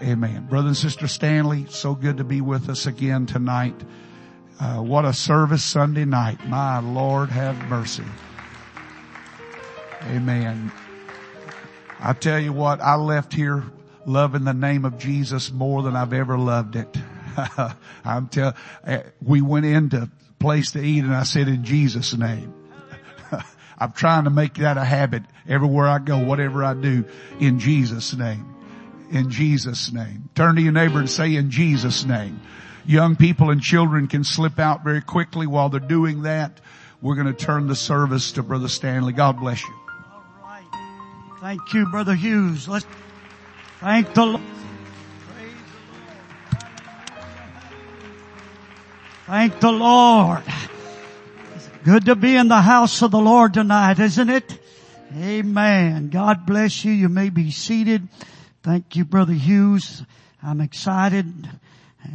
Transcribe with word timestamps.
Amen. 0.00 0.46
Brother 0.46 0.68
and 0.68 0.76
Sister 0.76 1.08
Stanley, 1.08 1.66
so 1.68 1.94
good 1.94 2.18
to 2.18 2.24
be 2.24 2.40
with 2.40 2.68
us 2.68 2.86
again 2.86 3.26
tonight. 3.26 3.74
Uh, 4.60 4.76
what 4.76 5.04
a 5.04 5.12
service 5.12 5.64
Sunday 5.64 6.04
night. 6.04 6.46
My 6.46 6.78
Lord 6.78 7.30
have 7.30 7.56
mercy. 7.68 8.04
Amen. 10.02 10.70
I 11.98 12.12
tell 12.12 12.38
you 12.38 12.52
what, 12.52 12.80
I 12.80 12.94
left 12.94 13.32
here 13.32 13.64
loving 14.06 14.44
the 14.44 14.54
name 14.54 14.84
of 14.84 14.98
Jesus 14.98 15.50
more 15.50 15.82
than 15.82 15.96
I've 15.96 16.12
ever 16.12 16.38
loved 16.38 16.76
it. 16.76 16.96
I'm 18.04 18.28
tell, 18.28 18.54
eh, 18.84 19.02
we 19.20 19.40
went 19.40 19.66
into 19.66 20.08
place 20.38 20.70
to 20.72 20.80
eat 20.80 21.02
and 21.02 21.14
I 21.14 21.24
said 21.24 21.48
in 21.48 21.64
Jesus 21.64 22.16
name. 22.16 22.54
I'm 23.78 23.92
trying 23.92 24.24
to 24.24 24.30
make 24.30 24.54
that 24.54 24.76
a 24.76 24.84
habit 24.84 25.24
everywhere 25.48 25.88
I 25.88 25.98
go, 25.98 26.18
whatever 26.18 26.62
I 26.62 26.74
do, 26.74 27.04
in 27.40 27.58
Jesus 27.58 28.14
name 28.14 28.54
in 29.10 29.30
Jesus 29.30 29.92
name. 29.92 30.28
Turn 30.34 30.56
to 30.56 30.62
your 30.62 30.72
neighbor 30.72 30.98
and 30.98 31.10
say 31.10 31.34
in 31.34 31.50
Jesus 31.50 32.04
name. 32.04 32.40
Young 32.86 33.16
people 33.16 33.50
and 33.50 33.60
children 33.60 34.06
can 34.06 34.24
slip 34.24 34.58
out 34.58 34.84
very 34.84 35.02
quickly 35.02 35.46
while 35.46 35.68
they're 35.68 35.80
doing 35.80 36.22
that. 36.22 36.60
We're 37.00 37.14
going 37.14 37.26
to 37.26 37.32
turn 37.32 37.66
the 37.66 37.76
service 37.76 38.32
to 38.32 38.42
Brother 38.42 38.68
Stanley. 38.68 39.12
God 39.12 39.38
bless 39.38 39.62
you. 39.62 39.74
All 40.12 40.24
right. 40.42 40.64
Thank 41.40 41.74
you, 41.74 41.86
Brother 41.86 42.14
Hughes. 42.14 42.68
Let's 42.68 42.86
thank 43.80 44.14
the 44.14 44.26
Lord. 44.26 44.42
Thank 49.26 49.60
the 49.60 49.70
Lord. 49.70 50.42
It's 51.54 51.68
good 51.84 52.06
to 52.06 52.16
be 52.16 52.34
in 52.34 52.48
the 52.48 52.62
house 52.62 53.02
of 53.02 53.10
the 53.10 53.20
Lord 53.20 53.52
tonight, 53.52 53.98
isn't 53.98 54.30
it? 54.30 54.58
Amen. 55.14 56.08
God 56.08 56.46
bless 56.46 56.84
you. 56.84 56.92
You 56.92 57.10
may 57.10 57.28
be 57.28 57.50
seated. 57.50 58.08
Thank 58.68 58.96
you, 58.96 59.06
Brother 59.06 59.32
Hughes. 59.32 60.02
I'm 60.42 60.60
excited 60.60 61.48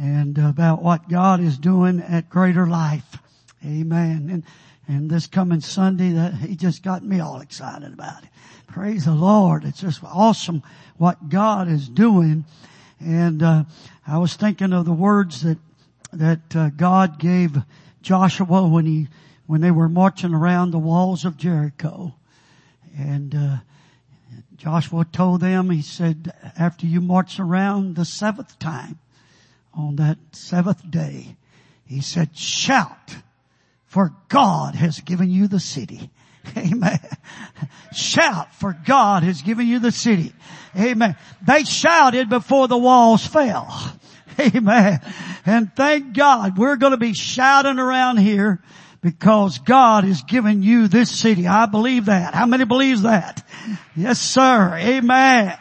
and 0.00 0.38
about 0.38 0.84
what 0.84 1.08
God 1.08 1.40
is 1.40 1.58
doing 1.58 1.98
at 2.00 2.30
Greater 2.30 2.64
Life. 2.64 3.18
Amen. 3.66 4.28
And, 4.30 4.44
and 4.86 5.10
this 5.10 5.26
coming 5.26 5.60
Sunday 5.60 6.10
that 6.10 6.34
he 6.34 6.54
just 6.54 6.84
got 6.84 7.02
me 7.02 7.18
all 7.18 7.40
excited 7.40 7.92
about 7.92 8.22
it. 8.22 8.28
Praise 8.68 9.06
the 9.06 9.14
Lord. 9.14 9.64
It's 9.64 9.80
just 9.80 10.04
awesome 10.04 10.62
what 10.96 11.28
God 11.28 11.68
is 11.68 11.88
doing. 11.88 12.44
And, 13.00 13.42
uh, 13.42 13.64
I 14.06 14.18
was 14.18 14.34
thinking 14.34 14.72
of 14.72 14.84
the 14.84 14.92
words 14.92 15.42
that, 15.42 15.58
that 16.12 16.54
uh, 16.54 16.68
God 16.68 17.18
gave 17.18 17.56
Joshua 18.00 18.68
when 18.68 18.86
he, 18.86 19.08
when 19.48 19.60
they 19.60 19.72
were 19.72 19.88
marching 19.88 20.32
around 20.32 20.70
the 20.70 20.78
walls 20.78 21.24
of 21.24 21.36
Jericho. 21.36 22.14
And, 22.96 23.34
uh, 23.34 23.56
Joshua 24.56 25.04
told 25.04 25.40
them, 25.40 25.70
he 25.70 25.82
said, 25.82 26.32
after 26.58 26.86
you 26.86 27.00
march 27.00 27.40
around 27.40 27.96
the 27.96 28.04
seventh 28.04 28.58
time, 28.58 28.98
on 29.72 29.96
that 29.96 30.18
seventh 30.32 30.88
day, 30.88 31.36
he 31.86 32.00
said, 32.00 32.36
shout, 32.36 33.16
for 33.86 34.14
God 34.28 34.74
has 34.74 35.00
given 35.00 35.30
you 35.30 35.48
the 35.48 35.60
city. 35.60 36.10
Amen. 36.56 37.00
Shout, 37.92 38.54
for 38.54 38.76
God 38.86 39.22
has 39.22 39.42
given 39.42 39.66
you 39.66 39.78
the 39.78 39.92
city. 39.92 40.32
Amen. 40.78 41.16
They 41.46 41.64
shouted 41.64 42.28
before 42.28 42.68
the 42.68 42.78
walls 42.78 43.26
fell. 43.26 43.92
Amen. 44.40 45.00
And 45.46 45.74
thank 45.74 46.14
God 46.14 46.58
we're 46.58 46.76
going 46.76 46.92
to 46.92 46.96
be 46.96 47.14
shouting 47.14 47.78
around 47.78 48.18
here 48.18 48.60
because 49.04 49.58
God 49.58 50.04
has 50.04 50.22
given 50.22 50.62
you 50.62 50.88
this 50.88 51.10
city. 51.10 51.46
I 51.46 51.66
believe 51.66 52.06
that. 52.06 52.32
How 52.32 52.46
many 52.46 52.64
believes 52.64 53.02
that? 53.02 53.46
Yes, 53.94 54.18
sir. 54.18 54.74
Amen. 54.78 55.58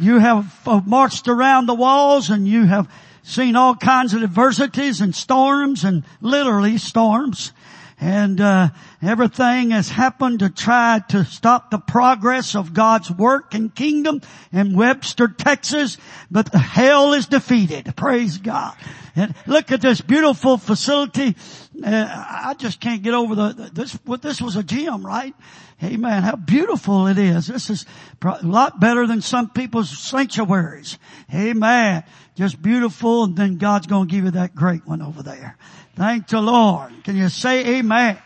You 0.00 0.18
have 0.18 0.66
uh, 0.66 0.80
marched 0.86 1.28
around 1.28 1.66
the 1.66 1.74
walls 1.74 2.30
and 2.30 2.48
you 2.48 2.64
have 2.64 2.90
seen 3.22 3.56
all 3.56 3.76
kinds 3.76 4.14
of 4.14 4.22
adversities 4.22 5.02
and 5.02 5.14
storms 5.14 5.84
and 5.84 6.02
literally 6.22 6.78
storms 6.78 7.52
and 8.00 8.40
uh, 8.40 8.70
everything 9.02 9.70
has 9.70 9.90
happened 9.90 10.38
to 10.38 10.48
try 10.48 11.02
to 11.10 11.24
stop 11.24 11.70
the 11.70 11.78
progress 11.78 12.56
of 12.56 12.72
God's 12.72 13.10
work 13.10 13.52
and 13.52 13.74
kingdom 13.74 14.22
in 14.52 14.74
Webster, 14.74 15.28
Texas, 15.28 15.98
but 16.30 16.50
the 16.50 16.58
hell 16.58 17.12
is 17.12 17.26
defeated. 17.26 17.94
Praise 17.96 18.38
God. 18.38 18.74
And 19.14 19.34
look 19.46 19.70
at 19.70 19.82
this 19.82 20.00
beautiful 20.00 20.56
facility. 20.56 21.36
Uh, 21.84 22.06
I 22.08 22.54
just 22.54 22.80
can't 22.80 23.02
get 23.02 23.12
over 23.12 23.34
the, 23.34 23.70
this, 23.72 23.98
this 24.22 24.40
was 24.40 24.56
a 24.56 24.62
gym, 24.62 25.04
right? 25.04 25.34
Amen. 25.82 26.22
How 26.22 26.36
beautiful 26.36 27.06
it 27.06 27.18
is. 27.18 27.46
This 27.46 27.70
is 27.70 27.86
a 28.22 28.38
lot 28.42 28.80
better 28.80 29.06
than 29.06 29.20
some 29.20 29.50
people's 29.50 29.90
sanctuaries. 29.90 30.98
Amen. 31.34 32.04
Just 32.34 32.60
beautiful 32.60 33.24
and 33.24 33.36
then 33.36 33.56
God's 33.56 33.86
going 33.86 34.08
to 34.08 34.14
give 34.14 34.24
you 34.24 34.30
that 34.32 34.54
great 34.54 34.86
one 34.86 35.02
over 35.02 35.22
there. 35.22 35.56
Thank 35.96 36.28
the 36.28 36.40
Lord. 36.40 36.92
Can 37.04 37.16
you 37.16 37.28
say 37.28 37.78
amen? 37.78 38.18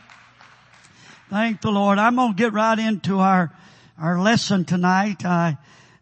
Thank 1.31 1.63
the 1.63 1.71
Lord. 1.71 1.99
I'm 1.99 2.17
going 2.17 2.33
to 2.33 2.37
get 2.37 2.53
right 2.53 2.79
into 2.79 3.19
our, 3.19 3.53
our 3.99 4.21
lesson 4.21 4.65
tonight. 4.65 5.25
I, 5.25 5.57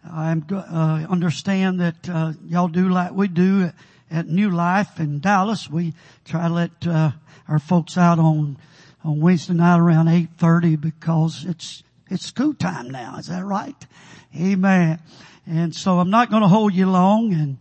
I 0.05 0.33
uh, 0.51 1.07
understand 1.09 1.81
that 1.81 2.09
uh, 2.09 2.33
y'all 2.45 2.69
do 2.69 2.89
like 2.89 3.13
we 3.13 3.29
do 3.29 3.71
at, 4.11 4.27
New 4.27 4.51
Life 4.51 4.99
in 4.99 5.21
Dallas. 5.21 5.71
We 5.71 5.95
try 6.25 6.49
to 6.49 6.55
let 6.55 6.87
uh, 6.87 7.13
our 7.49 7.61
folks 7.61 7.97
out 7.97 8.19
on 8.19 8.59
on 9.05 9.21
Wednesday 9.21 9.55
night 9.55 9.79
around 9.79 10.09
eight 10.09 10.31
thirty 10.37 10.77
because 10.77 11.45
it's 11.45 11.85
it's 12.11 12.27
school 12.27 12.55
time 12.55 12.91
now. 12.91 13.17
Is 13.19 13.29
that 13.29 13.45
right? 13.45 13.87
Amen. 14.37 15.01
And 15.47 15.75
so 15.75 16.01
I'm 16.01 16.11
not 16.11 16.29
going 16.29 16.43
to 16.43 16.49
hold 16.49 16.75
you 16.75 16.91
long, 16.91 17.33
and 17.33 17.59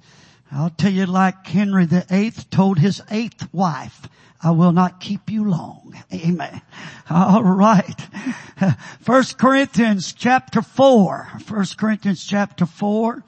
I'll 0.51 0.69
tell 0.69 0.91
you 0.91 1.05
like 1.05 1.47
Henry 1.47 1.85
the 1.85 2.05
Eighth 2.09 2.49
told 2.49 2.79
his 2.79 3.01
eighth 3.09 3.47
wife, 3.53 4.09
I 4.43 4.51
will 4.51 4.71
not 4.71 4.99
keep 4.99 5.29
you 5.29 5.45
long. 5.47 5.95
Amen. 6.13 6.61
All 7.09 7.43
right. 7.43 7.95
First 9.01 9.37
Corinthians 9.37 10.13
chapter 10.13 10.61
four. 10.61 11.29
First 11.45 11.77
Corinthians 11.77 12.25
chapter 12.25 12.65
four 12.65 13.23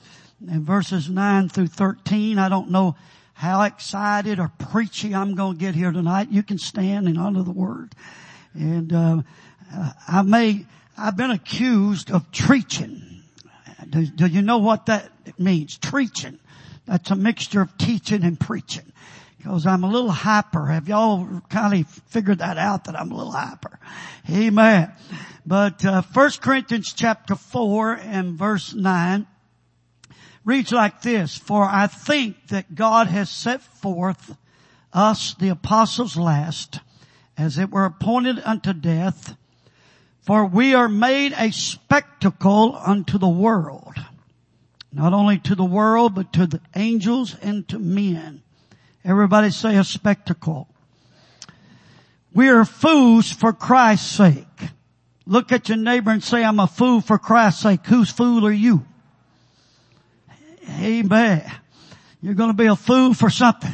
and 0.50 0.64
verses 0.64 1.10
nine 1.10 1.50
through 1.50 1.68
13. 1.68 2.40
I 2.40 2.50
don't 2.50 2.72
know 2.72 2.96
how 3.34 3.62
excited 3.62 4.40
or 4.40 4.52
preachy 4.72 5.16
I'm 5.16 5.36
going 5.36 5.54
to 5.54 5.60
get 5.60 5.76
here 5.76 5.92
tonight. 5.92 6.30
You 6.32 6.44
can 6.44 6.58
stand 6.58 7.08
and 7.08 7.18
honor 7.18 7.44
the 7.44 7.52
word. 7.52 7.96
And, 8.54 8.92
uh, 8.92 9.22
I 10.08 10.22
may, 10.22 10.66
I've 10.98 11.18
been 11.18 11.32
accused 11.32 12.12
of 12.12 12.32
preaching. 12.32 13.24
Do, 13.90 14.06
do 14.06 14.28
you 14.28 14.42
know 14.42 14.60
what 14.60 14.86
that 14.88 15.10
means? 15.40 15.78
Preaching. 15.78 16.40
That's 16.86 17.12
a 17.12 17.16
mixture 17.16 17.62
of 17.62 17.78
teaching 17.78 18.24
and 18.24 18.40
preaching. 18.40 18.92
Because 19.38 19.66
I'm 19.66 19.84
a 19.84 19.90
little 19.90 20.12
hyper. 20.12 20.68
Have 20.68 20.88
y'all 20.88 21.42
kind 21.50 21.82
of 21.82 21.88
figured 21.88 22.40
that 22.40 22.58
out 22.58 22.86
that 22.86 23.00
I'm 23.00 23.12
a 23.12 23.16
little 23.16 23.34
hyper? 23.34 23.80
Amen. 24.30 24.92
But, 25.46 25.84
uh, 25.84 26.02
1 26.02 26.40
Corinthians 26.40 26.94
chapter 26.94 27.36
4 27.36 27.94
and 27.94 28.38
verse 28.38 28.74
9 28.74 29.28
reads 30.46 30.72
like 30.72 31.02
this, 31.02 31.38
For 31.38 31.66
I 31.66 31.88
think 31.88 32.48
that 32.48 32.76
God 32.76 33.08
has 33.08 33.30
set 33.30 33.62
forth 33.62 34.38
us, 34.94 35.34
the 35.34 35.50
apostles 35.50 36.16
last, 36.16 36.80
as 37.38 37.58
it 37.58 37.72
were 37.72 37.86
appointed 37.86 38.40
unto 38.46 38.74
death, 38.74 39.36
for 40.22 40.46
we 40.46 40.74
are 40.74 40.88
made 40.88 41.34
a 41.34 41.52
spectacle 41.52 42.80
unto 42.82 43.18
the 43.18 43.28
world 43.28 43.96
not 44.94 45.14
only 45.14 45.40
to 45.40 45.56
the 45.56 45.66
world, 45.66 46.14
but 46.14 46.32
to 46.34 46.46
the 46.46 46.62
angels 46.76 47.36
and 47.42 47.68
to 47.70 47.80
men. 47.80 48.44
Everybody 49.04 49.50
say 49.50 49.76
a 49.78 49.84
spectacle. 49.84 50.68
We 52.34 52.50
are 52.50 52.64
fools 52.64 53.32
for 53.32 53.54
Christ's 53.54 54.10
sake. 54.10 54.70
Look 55.26 55.52
at 55.52 55.70
your 55.70 55.78
neighbor 55.78 56.12
and 56.12 56.24
say, 56.24 56.44
I'm 56.44 56.60
a 56.60 56.68
fool 56.68 57.02
for 57.02 57.18
Christ's 57.18 57.64
sake. 57.64 57.86
Whose 57.88 58.12
fool 58.12 58.46
are 58.46 58.52
you? 58.52 58.86
Amen. 60.80 61.52
You're 62.22 62.34
going 62.36 62.52
to 62.52 62.58
be 62.58 62.68
a 62.68 62.76
fool 62.76 63.14
for 63.14 63.30
something. 63.30 63.74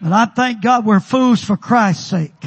But 0.00 0.12
I 0.12 0.26
thank 0.26 0.62
God 0.62 0.84
we're 0.84 1.00
fools 1.00 1.42
for 1.42 1.56
Christ's 1.56 2.06
sake. 2.06 2.44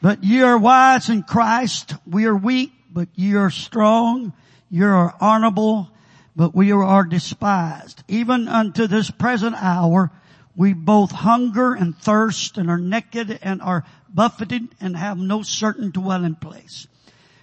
But 0.00 0.24
you 0.24 0.44
are 0.46 0.58
wise 0.58 1.08
in 1.08 1.22
Christ. 1.22 1.94
We 2.06 2.26
are 2.26 2.36
weak, 2.36 2.72
but 2.90 3.08
you 3.14 3.38
are 3.40 3.50
strong. 3.50 4.32
You 4.70 4.86
are 4.86 5.14
honorable 5.20 5.90
but 6.38 6.54
we 6.54 6.70
are 6.70 7.02
despised. 7.02 8.04
Even 8.06 8.46
unto 8.46 8.86
this 8.86 9.10
present 9.10 9.56
hour, 9.56 10.12
we 10.54 10.72
both 10.72 11.10
hunger 11.10 11.74
and 11.74 11.98
thirst 11.98 12.56
and 12.56 12.70
are 12.70 12.78
naked 12.78 13.40
and 13.42 13.60
are 13.60 13.84
buffeted 14.08 14.68
and 14.80 14.96
have 14.96 15.18
no 15.18 15.42
certain 15.42 15.90
dwelling 15.90 16.36
place. 16.36 16.86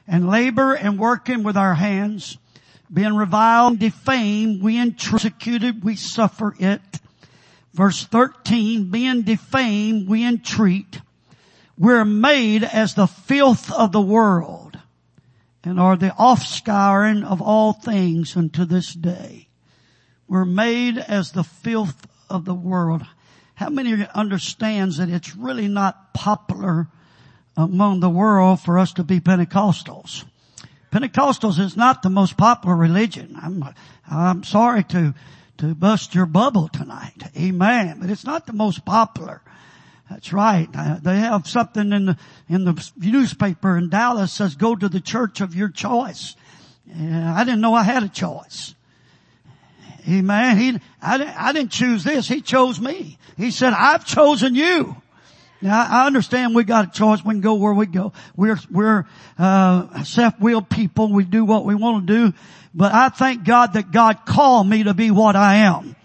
And 0.08 0.30
labor 0.30 0.74
and 0.74 0.98
working 0.98 1.44
with 1.44 1.58
our 1.58 1.74
hands, 1.74 2.38
being 2.92 3.18
reviled 3.18 3.72
and 3.72 3.80
defamed, 3.82 4.64
we 4.64 4.90
persecuted, 4.92 5.84
we 5.84 5.98
suffer 5.98 6.56
it. 6.58 6.80
Verse 7.74 8.06
13, 8.06 8.92
being 8.92 9.24
defamed, 9.24 10.08
we 10.08 10.26
entreat. 10.26 11.02
We're 11.78 12.06
made 12.06 12.64
as 12.64 12.94
the 12.94 13.08
filth 13.08 13.74
of 13.74 13.92
the 13.92 14.00
world 14.00 14.65
and 15.66 15.80
are 15.80 15.98
the 15.98 16.10
offscouring 16.12 17.26
of 17.26 17.42
all 17.42 17.74
things 17.74 18.38
unto 18.38 18.64
this 18.66 18.94
day. 18.94 19.48
We're 20.28 20.46
made 20.46 20.98
as 20.98 21.32
the 21.32 21.44
filth 21.44 22.08
of 22.30 22.46
the 22.46 22.54
world. 22.54 23.04
How 23.56 23.70
many 23.70 24.08
understands 24.14 24.98
that 24.98 25.10
it's 25.10 25.36
really 25.36 25.68
not 25.68 26.14
popular 26.14 26.88
among 27.58 28.00
the 28.00 28.10
world 28.10 28.60
for 28.60 28.78
us 28.78 28.94
to 28.94 29.04
be 29.04 29.20
Pentecostals? 29.20 30.26
Pentecostals 30.92 31.60
is 31.60 31.76
not 31.76 32.04
the 32.04 32.10
most 32.10 32.38
popular 32.38 32.76
religion. 32.76 33.38
I'm, 33.42 33.64
I'm 34.10 34.44
sorry 34.44 34.84
to, 34.86 35.14
to 35.58 35.76
bust 35.76 36.14
your 36.14 36.26
bubble 36.26 36.68
tonight. 36.68 37.24
Amen. 37.38 37.98
But 38.00 38.10
it's 38.10 38.24
not 38.24 38.46
the 38.46 38.54
most 38.54 38.86
popular. 38.86 39.42
That's 40.10 40.32
right. 40.32 40.70
Uh, 40.74 41.00
they 41.02 41.18
have 41.18 41.48
something 41.48 41.92
in 41.92 42.06
the, 42.06 42.18
in 42.48 42.66
the 42.66 42.92
newspaper 42.98 43.78
in 43.78 43.90
Dallas 43.90 44.32
says 44.32 44.56
go 44.56 44.76
to 44.76 44.88
the 44.88 45.02
church 45.02 45.42
of 45.42 45.56
your 45.56 45.70
choice. 45.70 46.36
I 46.88 47.44
didn't 47.44 47.62
know 47.62 47.74
I 47.74 47.84
had 47.84 48.04
a 48.04 48.10
choice. 48.10 48.76
Amen. 50.08 50.58
He, 50.58 50.80
I, 51.02 51.18
didn't, 51.18 51.36
I 51.36 51.52
didn't 51.52 51.72
choose 51.72 52.04
this. 52.04 52.28
He 52.28 52.42
chose 52.42 52.80
me. 52.80 53.18
He 53.38 53.50
said, 53.50 53.74
I've 53.74 54.06
chosen 54.06 54.54
you. 54.54 54.96
Now 55.62 55.88
I 55.90 56.06
understand 56.06 56.54
we 56.54 56.64
got 56.64 56.90
a 56.90 56.92
choice. 56.92 57.26
We 57.26 57.34
can 57.34 57.42
go 57.42 57.56
where 57.56 57.74
we 57.74 57.88
go. 57.88 58.14
We're, 58.36 58.60
we're, 58.70 59.06
uh, 59.40 60.04
self-willed 60.04 60.70
people. 60.70 61.12
We 61.12 61.24
do 61.24 61.44
what 61.44 61.66
we 61.66 61.74
want 61.74 62.06
to 62.06 62.14
do. 62.14 62.38
But 62.76 62.94
I 62.94 63.10
thank 63.10 63.46
God 63.46 63.74
that 63.74 63.92
God 63.92 64.26
called 64.26 64.68
me 64.68 64.84
to 64.84 64.94
be 64.94 65.10
what 65.10 65.36
I 65.36 65.56
am. 65.56 65.96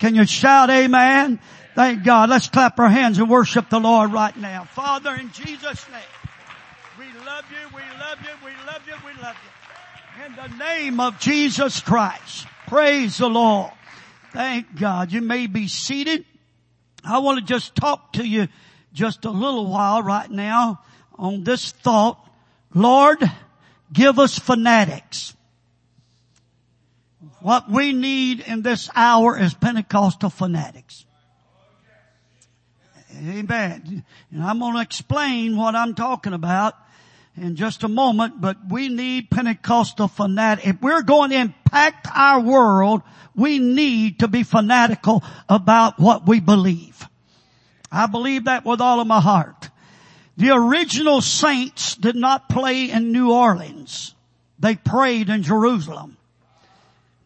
Can 0.00 0.16
you 0.16 0.26
shout 0.26 0.68
amen? 0.70 1.38
Thank 1.74 2.04
God. 2.04 2.30
Let's 2.30 2.48
clap 2.48 2.78
our 2.78 2.88
hands 2.88 3.18
and 3.18 3.28
worship 3.28 3.68
the 3.68 3.80
Lord 3.80 4.12
right 4.12 4.36
now. 4.36 4.64
Father, 4.64 5.14
in 5.14 5.32
Jesus' 5.32 5.84
name, 5.90 6.00
we 6.98 7.06
love 7.26 7.44
you, 7.50 7.76
we 7.76 7.82
love 7.98 8.18
you, 8.22 8.30
we 8.44 8.52
love 8.64 8.82
you, 8.86 8.94
we 9.04 9.22
love 9.22 9.36
you. 9.44 10.24
In 10.24 10.36
the 10.36 10.56
name 10.58 11.00
of 11.00 11.18
Jesus 11.18 11.80
Christ. 11.80 12.46
Praise 12.68 13.18
the 13.18 13.28
Lord. 13.28 13.72
Thank 14.32 14.78
God. 14.78 15.10
You 15.10 15.20
may 15.20 15.48
be 15.48 15.66
seated. 15.66 16.24
I 17.04 17.18
want 17.18 17.40
to 17.40 17.44
just 17.44 17.74
talk 17.74 18.12
to 18.14 18.24
you 18.24 18.46
just 18.92 19.24
a 19.24 19.30
little 19.30 19.66
while 19.66 20.02
right 20.02 20.30
now 20.30 20.80
on 21.16 21.42
this 21.42 21.72
thought. 21.72 22.24
Lord, 22.72 23.18
give 23.92 24.20
us 24.20 24.38
fanatics. 24.38 25.34
What 27.40 27.68
we 27.68 27.92
need 27.92 28.40
in 28.40 28.62
this 28.62 28.88
hour 28.94 29.36
is 29.36 29.52
Pentecostal 29.54 30.30
fanatics. 30.30 31.04
Amen. 33.16 34.04
And 34.30 34.42
I'm 34.42 34.58
going 34.58 34.74
to 34.74 34.80
explain 34.80 35.56
what 35.56 35.74
I'm 35.74 35.94
talking 35.94 36.32
about 36.32 36.74
in 37.36 37.56
just 37.56 37.82
a 37.82 37.88
moment, 37.88 38.40
but 38.40 38.56
we 38.68 38.88
need 38.88 39.30
Pentecostal 39.30 40.08
fanatic. 40.08 40.66
If 40.66 40.80
we're 40.80 41.02
going 41.02 41.30
to 41.30 41.36
impact 41.36 42.06
our 42.14 42.40
world, 42.40 43.02
we 43.34 43.58
need 43.58 44.20
to 44.20 44.28
be 44.28 44.42
fanatical 44.42 45.24
about 45.48 45.98
what 45.98 46.26
we 46.26 46.40
believe. 46.40 47.08
I 47.90 48.06
believe 48.06 48.44
that 48.44 48.64
with 48.64 48.80
all 48.80 49.00
of 49.00 49.06
my 49.06 49.20
heart. 49.20 49.70
The 50.36 50.50
original 50.50 51.20
saints 51.20 51.94
did 51.94 52.16
not 52.16 52.48
play 52.48 52.90
in 52.90 53.12
New 53.12 53.32
Orleans. 53.32 54.14
They 54.58 54.74
prayed 54.74 55.28
in 55.28 55.42
Jerusalem. 55.42 56.16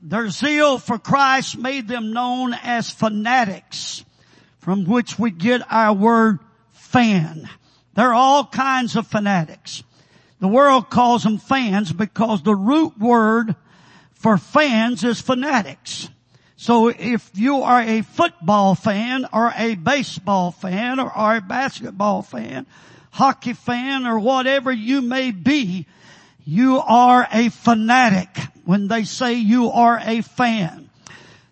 Their 0.02 0.28
zeal 0.28 0.78
for 0.78 0.98
Christ 0.98 1.56
made 1.56 1.88
them 1.88 2.12
known 2.12 2.54
as 2.54 2.90
fanatics, 2.90 4.04
from 4.68 4.84
which 4.84 5.18
we 5.18 5.30
get 5.30 5.62
our 5.72 5.94
word 5.94 6.38
fan. 6.72 7.48
There 7.94 8.10
are 8.10 8.12
all 8.12 8.44
kinds 8.44 8.96
of 8.96 9.06
fanatics. 9.06 9.82
The 10.40 10.48
world 10.48 10.90
calls 10.90 11.22
them 11.22 11.38
fans 11.38 11.90
because 11.90 12.42
the 12.42 12.54
root 12.54 12.98
word 12.98 13.56
for 14.12 14.36
fans 14.36 15.04
is 15.04 15.22
fanatics. 15.22 16.10
So 16.56 16.88
if 16.88 17.30
you 17.32 17.62
are 17.62 17.80
a 17.80 18.02
football 18.02 18.74
fan 18.74 19.26
or 19.32 19.54
a 19.56 19.74
baseball 19.74 20.50
fan 20.50 21.00
or, 21.00 21.16
or 21.16 21.36
a 21.36 21.40
basketball 21.40 22.20
fan, 22.20 22.66
hockey 23.10 23.54
fan 23.54 24.06
or 24.06 24.18
whatever 24.18 24.70
you 24.70 25.00
may 25.00 25.30
be, 25.30 25.86
you 26.44 26.76
are 26.76 27.26
a 27.32 27.48
fanatic 27.48 28.36
when 28.66 28.88
they 28.88 29.04
say 29.04 29.32
you 29.32 29.70
are 29.70 29.98
a 30.04 30.20
fan. 30.20 30.87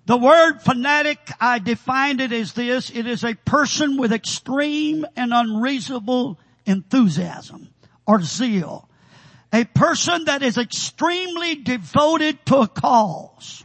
The 0.06 0.16
word 0.16 0.62
fanatic, 0.62 1.18
I 1.40 1.58
defined 1.58 2.20
it 2.20 2.32
as 2.32 2.52
this, 2.52 2.90
it 2.90 3.08
is 3.08 3.24
a 3.24 3.34
person 3.34 3.96
with 3.96 4.12
extreme 4.12 5.04
and 5.16 5.32
unreasonable 5.34 6.38
enthusiasm 6.64 7.68
or 8.06 8.22
zeal. 8.22 8.88
A 9.52 9.64
person 9.64 10.26
that 10.26 10.42
is 10.42 10.58
extremely 10.58 11.56
devoted 11.56 12.44
to 12.46 12.58
a 12.58 12.68
cause. 12.68 13.64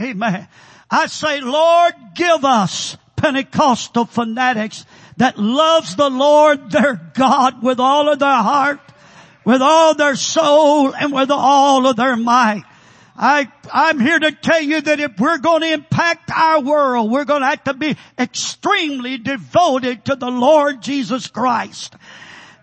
Amen. 0.00 0.48
I 0.90 1.06
say, 1.06 1.40
Lord, 1.40 1.94
give 2.14 2.44
us 2.44 2.96
Pentecostal 3.16 4.06
fanatics 4.06 4.86
that 5.18 5.38
loves 5.38 5.94
the 5.94 6.08
Lord 6.08 6.70
their 6.70 6.94
God 7.14 7.62
with 7.62 7.80
all 7.80 8.10
of 8.10 8.18
their 8.18 8.28
heart, 8.28 8.80
with 9.44 9.60
all 9.60 9.94
their 9.94 10.16
soul, 10.16 10.94
and 10.94 11.12
with 11.12 11.30
all 11.30 11.86
of 11.86 11.96
their 11.96 12.16
might. 12.16 12.64
I, 13.22 13.52
I'm 13.70 14.00
here 14.00 14.18
to 14.18 14.32
tell 14.32 14.62
you 14.62 14.80
that 14.80 14.98
if 14.98 15.20
we're 15.20 15.36
going 15.36 15.60
to 15.60 15.70
impact 15.70 16.30
our 16.34 16.62
world, 16.62 17.10
we're 17.10 17.26
going 17.26 17.42
to 17.42 17.48
have 17.48 17.64
to 17.64 17.74
be 17.74 17.94
extremely 18.18 19.18
devoted 19.18 20.06
to 20.06 20.16
the 20.16 20.30
Lord 20.30 20.80
Jesus 20.80 21.26
Christ. 21.26 21.94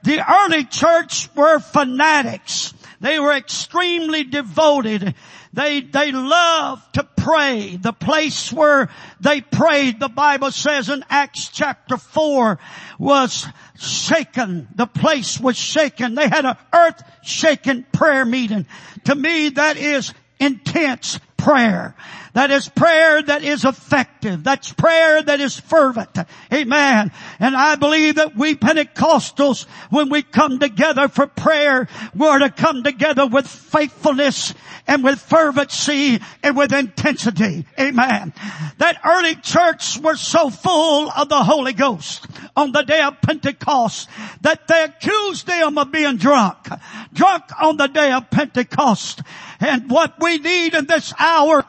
The 0.03 0.19
early 0.27 0.63
church 0.63 1.29
were 1.35 1.59
fanatics. 1.59 2.73
They 2.99 3.19
were 3.19 3.33
extremely 3.33 4.23
devoted. 4.23 5.13
They, 5.53 5.81
they 5.81 6.11
loved 6.11 6.95
to 6.95 7.03
pray. 7.03 7.75
The 7.75 7.93
place 7.93 8.51
where 8.51 8.89
they 9.19 9.41
prayed, 9.41 9.99
the 9.99 10.09
Bible 10.09 10.49
says 10.49 10.89
in 10.89 11.05
Acts 11.07 11.49
chapter 11.49 11.97
4, 11.97 12.57
was 12.97 13.45
shaken. 13.79 14.67
The 14.73 14.87
place 14.87 15.39
was 15.39 15.55
shaken. 15.55 16.15
They 16.15 16.27
had 16.27 16.45
an 16.45 16.57
earth 16.73 17.03
shaken 17.21 17.85
prayer 17.91 18.25
meeting. 18.25 18.65
To 19.05 19.13
me, 19.13 19.49
that 19.49 19.77
is 19.77 20.15
intense 20.39 21.19
prayer. 21.37 21.95
That 22.37 22.51
is 22.51 22.69
prayer 22.69 23.19
that 23.19 23.43
is 23.43 23.65
effective. 23.65 24.43
That's 24.43 24.71
prayer 24.71 25.23
that 25.23 25.39
is 25.39 25.59
fervent. 25.59 26.19
Amen. 26.53 27.11
And 27.39 27.55
I 27.55 27.73
believe 27.73 28.13
that 28.17 28.35
we 28.35 28.53
Pentecostals, 28.53 29.65
when 29.89 30.09
we 30.09 30.21
come 30.21 30.59
together 30.59 31.07
for 31.07 31.25
prayer, 31.25 31.87
we're 32.15 32.37
to 32.37 32.51
come 32.51 32.83
together 32.83 33.25
with 33.25 33.47
faithfulness 33.47 34.53
and 34.85 35.03
with 35.03 35.19
fervency 35.19 36.19
and 36.43 36.55
with 36.55 36.73
intensity. 36.73 37.65
Amen. 37.79 38.33
That 38.77 38.99
early 39.03 39.33
church 39.33 39.97
were 39.97 40.15
so 40.15 40.51
full 40.51 41.09
of 41.09 41.29
the 41.29 41.43
Holy 41.43 41.73
Ghost 41.73 42.27
on 42.55 42.71
the 42.71 42.83
day 42.83 43.01
of 43.01 43.19
Pentecost 43.19 44.09
that 44.41 44.67
they 44.67 44.83
accused 44.83 45.47
them 45.47 45.79
of 45.79 45.91
being 45.91 46.17
drunk. 46.17 46.67
Drunk 47.13 47.45
on 47.59 47.77
the 47.77 47.87
day 47.87 48.11
of 48.11 48.29
Pentecost. 48.29 49.23
And 49.59 49.89
what 49.89 50.21
we 50.21 50.37
need 50.37 50.75
in 50.75 50.85
this 50.85 51.13
hour, 51.17 51.65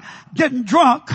getting 0.59 0.65
drunk, 0.65 1.11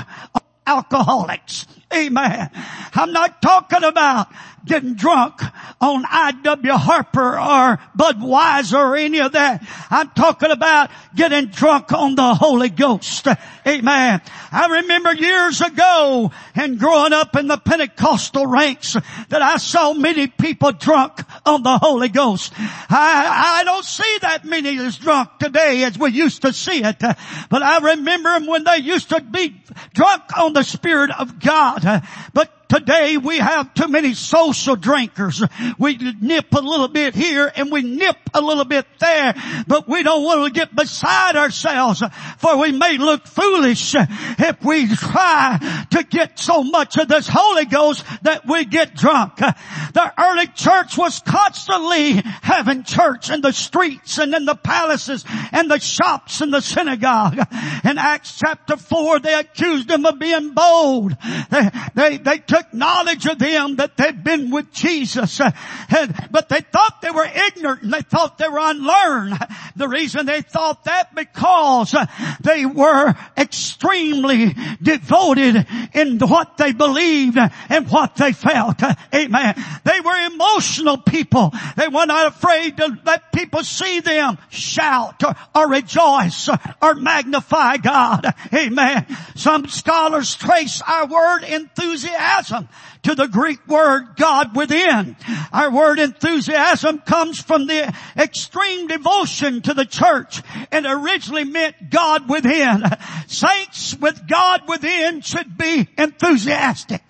alcoholics. 0.65 1.67
Amen. 1.93 2.50
I'm 2.95 3.13
not 3.13 3.41
talking 3.41 3.83
about 3.83 4.27
getting 4.65 4.95
drunk 4.95 5.41
on 5.81 6.05
I.W. 6.09 6.73
Harper 6.73 7.38
or 7.38 7.79
Budweiser 7.97 8.79
or 8.79 8.95
any 8.95 9.19
of 9.19 9.33
that. 9.33 9.63
I'm 9.89 10.09
talking 10.12 10.51
about 10.51 10.89
getting 11.15 11.47
drunk 11.47 11.91
on 11.91 12.15
the 12.15 12.33
Holy 12.33 12.69
Ghost. 12.69 13.27
Amen. 13.67 14.21
I 14.51 14.67
remember 14.81 15.13
years 15.13 15.62
ago 15.62 16.31
and 16.55 16.79
growing 16.79 17.13
up 17.13 17.35
in 17.35 17.47
the 17.47 17.57
Pentecostal 17.57 18.47
ranks 18.47 18.93
that 19.29 19.41
I 19.41 19.57
saw 19.57 19.93
many 19.93 20.27
people 20.27 20.71
drunk 20.71 21.21
on 21.45 21.63
the 21.63 21.77
Holy 21.77 22.09
Ghost. 22.09 22.53
I, 22.57 23.59
I 23.59 23.63
don't 23.63 23.85
see 23.85 24.17
that 24.21 24.45
many 24.45 24.77
as 24.79 24.97
drunk 24.97 25.29
today 25.39 25.83
as 25.83 25.97
we 25.97 26.12
used 26.12 26.43
to 26.43 26.53
see 26.53 26.83
it. 26.83 27.00
But 27.00 27.63
I 27.63 27.79
remember 27.79 28.33
them 28.33 28.47
when 28.47 28.63
they 28.63 28.77
used 28.77 29.09
to 29.09 29.21
be 29.21 29.62
drunk 29.93 30.38
on 30.38 30.53
the 30.53 30.63
Spirit 30.63 31.12
of 31.17 31.39
God. 31.39 32.03
But 32.33 32.62
Today 32.74 33.18
we 33.18 33.38
have 33.38 33.72
too 33.75 33.88
many 33.88 34.15
social 34.15 34.75
drinkers. 34.75 35.44
We 35.77 35.96
nip 36.20 36.51
a 36.53 36.60
little 36.60 36.88
bit 36.88 37.13
here 37.13 37.51
and 37.56 37.72
we 37.72 37.84
nip 37.84 38.18
a 38.34 38.42
little 38.42 38.65
bit 38.65 38.88
there, 39.00 39.36
but 39.68 39.88
we 39.88 40.01
don't 40.01 40.24
want 40.24 40.51
to 40.51 40.60
get 40.60 40.75
beside 40.75 41.36
ourselves 41.36 42.01
for 42.39 42.58
we 42.58 42.72
may 42.72 42.98
look 42.98 43.27
foolish 43.27 43.94
if 43.96 44.63
we 44.63 44.88
try 44.88 45.86
to 45.92 46.03
get 46.03 46.39
so 46.39 46.63
much 46.63 46.98
of 46.98 47.08
this 47.08 47.27
Holy 47.32 47.65
Ghost 47.65 48.03
that 48.24 48.48
we 48.48 48.65
get 48.65 48.96
drunk. 48.96 49.38
The 49.38 50.13
early 50.18 50.48
church 50.48 50.98
was 50.98 51.20
constantly 51.20 52.13
having 52.42 52.84
church 52.86 53.30
in 53.30 53.42
the 53.42 53.53
streets 53.53 54.18
and 54.18 54.34
in 54.34 54.46
the 54.46 54.56
palaces 54.56 55.24
and 55.51 55.70
the 55.70 55.80
shops 55.80 56.42
and 56.42 56.51
the 56.51 56.62
synagogue. 56.62 57.38
In 57.84 58.00
Acts 58.00 58.39
chapter 58.39 58.77
4 58.77 59.20
they 59.20 59.36
accused 59.36 59.88
them 59.88 60.08
of 60.08 60.18
being 60.18 60.56
bold. 60.56 61.15
They, 61.51 61.70
they, 61.94 62.18
they 62.18 62.38
took 62.39 62.62
took 62.63 62.74
knowledge 62.74 63.25
of 63.25 63.39
them 63.39 63.77
that 63.77 63.98
they'd 63.98 64.24
been 64.24 64.51
with 64.51 64.72
Jesus, 64.72 65.39
and, 65.39 66.29
but 66.32 66.50
they 66.50 66.62
thought 66.62 67.01
they 67.01 67.12
were 67.12 67.25
ignorant 67.25 67.84
and 67.84 67.93
they 67.93 68.01
thought 68.01 68.38
they 68.38 68.48
were 68.48 68.60
unlearned. 68.60 69.38
The 69.75 69.88
reason 69.88 70.25
they 70.25 70.41
thought 70.41 70.84
that 70.86 71.15
because 71.15 71.96
they 72.41 72.65
were 72.65 73.15
extremely 73.38 74.55
devoted 74.82 75.65
in 75.93 76.20
what 76.20 76.58
they 76.58 76.74
believed 76.74 77.38
and 77.70 77.89
what 77.89 78.15
they 78.15 78.34
felt. 78.34 78.82
Amen. 79.13 79.55
They 79.84 80.00
were 80.00 80.25
emotional 80.27 80.98
people. 80.98 81.51
They 81.75 81.88
were 81.88 82.05
not 82.05 82.27
afraid 82.27 82.77
to 82.77 82.98
let 83.05 83.32
people 83.32 83.63
see 83.63 84.00
them 84.00 84.38
shout 84.50 85.24
or 85.55 85.70
rejoice 85.70 86.50
or 86.82 86.96
magnify 86.96 87.77
God. 87.77 88.34
Amen. 88.53 89.05
Some 89.36 89.67
scholars 89.67 90.36
trace 90.36 90.82
our 90.82 91.08
word 91.08 91.43
enthusiasm 91.43 92.52
것은 92.53 92.67
to 93.03 93.15
the 93.15 93.27
Greek 93.27 93.65
word 93.67 94.15
God 94.15 94.55
within. 94.55 95.15
Our 95.51 95.72
word 95.72 96.00
enthusiasm 96.00 97.00
comes 97.00 97.41
from 97.41 97.67
the 97.67 97.93
extreme 98.17 98.88
devotion 98.88 99.62
to 99.63 99.74
the 99.74 99.86
church 99.86 100.41
and 100.72 100.86
originally 100.86 101.43
meant 101.43 101.89
God 101.89 102.29
within. 102.29 102.83
Saints 103.27 103.95
with 103.98 104.27
God 104.27 104.67
within 104.67 105.22
should 105.22 105.57
be 105.57 105.88
enthusiastic. 105.98 107.01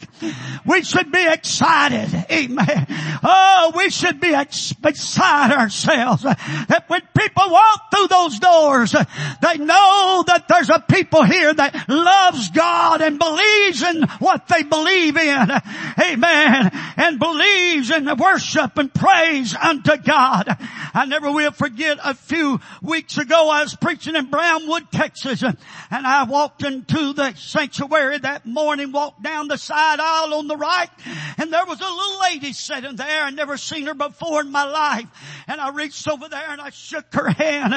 We 0.66 0.84
should 0.84 1.12
be 1.12 1.28
excited. 1.28 2.26
Amen. 2.32 2.88
Oh, 3.24 3.74
we 3.76 3.90
should 3.90 4.20
be 4.20 4.34
ex- 4.34 4.74
beside 4.74 5.52
ourselves. 5.52 6.24
That 6.24 6.86
when 6.88 7.02
people 7.18 7.44
walk 7.50 7.92
through 7.94 8.08
those 8.08 8.40
doors, 8.40 8.92
they 8.92 9.58
know 9.58 10.24
that 10.28 10.46
there's 10.48 10.70
a 10.70 10.80
people 10.80 11.24
here 11.24 11.54
that 11.54 11.90
loves 11.90 12.50
God 12.52 13.02
and 13.02 13.20
believes 13.20 13.84
in 13.84 14.04
what 14.20 14.48
they 14.48 14.64
believe 14.64 15.18
in. 15.18 15.50
Amen. 16.00 16.72
And 16.98 17.20
believes 17.20 17.92
in 17.92 18.06
the 18.06 18.16
worship 18.16 18.78
and 18.78 18.94
praise 18.94 19.56
unto 19.56 19.98
God. 19.98 20.48
I 20.94 21.06
never 21.06 21.32
will 21.32 21.52
forget 21.52 21.98
a 22.04 22.14
few 22.14 22.60
weeks 22.82 23.18
ago 23.18 23.50
I 23.50 23.64
was 23.64 23.76
preaching 23.76 24.16
in 24.16 24.30
Brownwood, 24.30 24.92
Texas 24.92 25.44
and 25.44 26.08
I 26.08 26.24
walked 26.24 26.64
into 26.64 27.14
the 27.14 27.34
sanctuary 27.36 28.18
that 28.20 28.46
morning, 28.46 28.92
walked 28.92 29.24
down 29.24 29.48
the 29.48 29.58
side 29.58 30.00
aisle 30.00 30.34
on 30.36 30.48
the 30.48 30.58
right 30.58 30.90
and 31.38 31.52
there 31.52 31.66
was 31.66 31.80
a 31.80 31.84
little 31.84 32.22
lady 32.22 32.54
sitting 32.54 32.96
there. 32.96 33.24
I 33.24 33.30
never 33.32 33.58
seen 33.58 33.86
her 33.86 33.94
before 33.94 34.42
in 34.42 34.52
my 34.52 34.64
life. 34.64 35.06
And 35.48 35.60
I 35.60 35.70
reached 35.70 36.08
over 36.08 36.30
there 36.30 36.50
and 36.50 36.62
I 36.62 36.70
shook 36.70 37.14
her 37.14 37.30
hand 37.30 37.74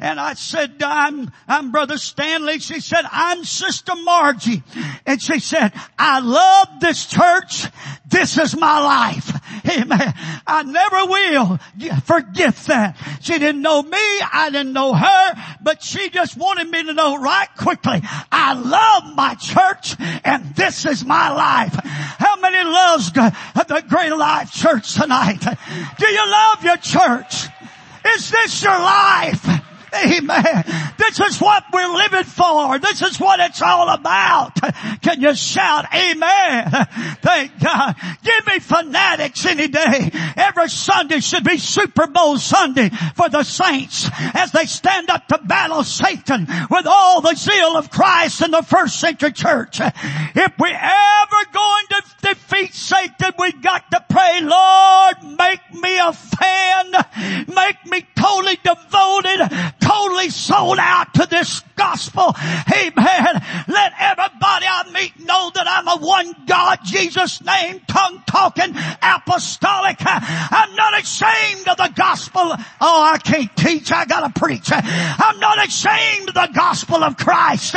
and 0.00 0.20
I 0.20 0.34
said, 0.34 0.82
I'm, 0.82 1.30
I'm 1.48 1.70
Brother 1.70 1.98
Stanley. 1.98 2.58
She 2.58 2.80
said, 2.80 3.04
I'm 3.10 3.44
Sister 3.44 3.92
Margie. 3.96 4.62
And 5.06 5.20
she 5.20 5.38
said, 5.38 5.72
I 5.98 6.20
love 6.20 6.80
this 6.80 7.06
church. 7.06 7.49
This 8.08 8.38
is 8.38 8.56
my 8.56 8.80
life. 8.80 9.30
Amen. 9.70 10.14
I 10.46 10.62
never 10.62 11.06
will 11.06 11.58
forget 12.04 12.56
that. 12.66 12.96
She 13.20 13.38
didn't 13.38 13.62
know 13.62 13.82
me. 13.82 13.98
I 14.32 14.50
didn't 14.50 14.72
know 14.72 14.94
her, 14.94 15.34
but 15.62 15.82
she 15.82 16.10
just 16.10 16.36
wanted 16.36 16.68
me 16.70 16.82
to 16.84 16.92
know 16.92 17.20
right 17.20 17.48
quickly. 17.56 18.02
I 18.32 18.54
love 18.54 19.14
my 19.16 19.34
church 19.34 19.96
and 20.24 20.54
this 20.54 20.86
is 20.86 21.04
my 21.04 21.30
life. 21.30 21.74
How 21.84 22.36
many 22.40 22.64
loves 22.64 23.12
the 23.12 23.84
Greater 23.88 24.16
Life 24.16 24.52
Church 24.52 24.94
tonight? 24.94 25.40
Do 25.40 26.08
you 26.08 26.30
love 26.30 26.64
your 26.64 26.76
church? 26.78 27.46
Is 28.04 28.30
this 28.30 28.62
your 28.62 28.78
life? 28.78 29.46
Amen. 29.94 30.64
This 30.98 31.20
is 31.20 31.40
what 31.40 31.64
we're 31.72 31.94
living 31.94 32.24
for. 32.24 32.78
This 32.78 33.02
is 33.02 33.18
what 33.18 33.40
it's 33.40 33.62
all 33.62 33.88
about. 33.88 34.54
Can 35.02 35.20
you 35.20 35.34
shout 35.34 35.86
amen? 35.94 36.70
Thank 37.22 37.58
God. 37.60 37.96
Give 38.22 38.46
me 38.46 38.58
fanatics 38.58 39.44
any 39.46 39.68
day. 39.68 40.10
Every 40.36 40.68
Sunday 40.68 41.20
should 41.20 41.44
be 41.44 41.58
Super 41.58 42.06
Bowl 42.06 42.38
Sunday 42.38 42.90
for 43.16 43.28
the 43.28 43.42
saints 43.42 44.08
as 44.34 44.52
they 44.52 44.66
stand 44.66 45.10
up 45.10 45.26
to 45.28 45.38
battle 45.38 45.84
Satan 45.84 46.46
with 46.70 46.86
all 46.86 47.20
the 47.20 47.34
zeal 47.34 47.76
of 47.76 47.90
Christ 47.90 48.42
in 48.42 48.50
the 48.50 48.62
first 48.62 49.00
century 49.00 49.32
church. 49.32 49.80
If 49.80 50.52
we 50.58 50.70
ever 50.70 51.44
going 51.52 51.86
to 51.90 52.02
defeat 52.22 52.74
Satan, 52.74 53.32
we 53.38 53.52
got 53.52 53.90
to 53.90 54.04
pray, 54.08 54.40
Lord, 54.42 55.38
make 55.38 55.60
me 55.80 55.98
a 55.98 56.12
fan. 56.12 57.46
Make 57.48 57.86
me 57.86 58.06
totally 58.16 58.58
devoted 58.62 59.50
totally 59.90 60.30
sold 60.30 60.78
out 60.78 61.14
to 61.14 61.26
this 61.26 61.60
gospel. 61.76 62.34
Amen. 62.72 63.42
Let 63.68 63.92
everybody 63.98 64.66
I 64.66 64.90
meet 64.92 65.26
know 65.26 65.50
that 65.54 65.66
I'm 65.66 65.88
a 65.88 66.04
one 66.04 66.34
God, 66.46 66.78
Jesus 66.84 67.42
name, 67.42 67.80
tongue 67.86 68.22
talking, 68.26 68.74
apostolic. 69.02 69.96
I'm 70.00 70.74
not 70.74 71.00
ashamed 71.00 71.68
of 71.68 71.76
the 71.76 71.92
gospel. 71.94 72.54
Oh, 72.80 73.02
I 73.02 73.18
can't 73.18 73.54
teach. 73.56 73.90
I 73.92 74.04
gotta 74.04 74.38
preach. 74.38 74.70
I'm 74.72 75.40
not 75.40 75.66
ashamed 75.66 76.28
of 76.28 76.34
the 76.34 76.50
gospel 76.54 77.02
of 77.02 77.16
Christ. 77.16 77.76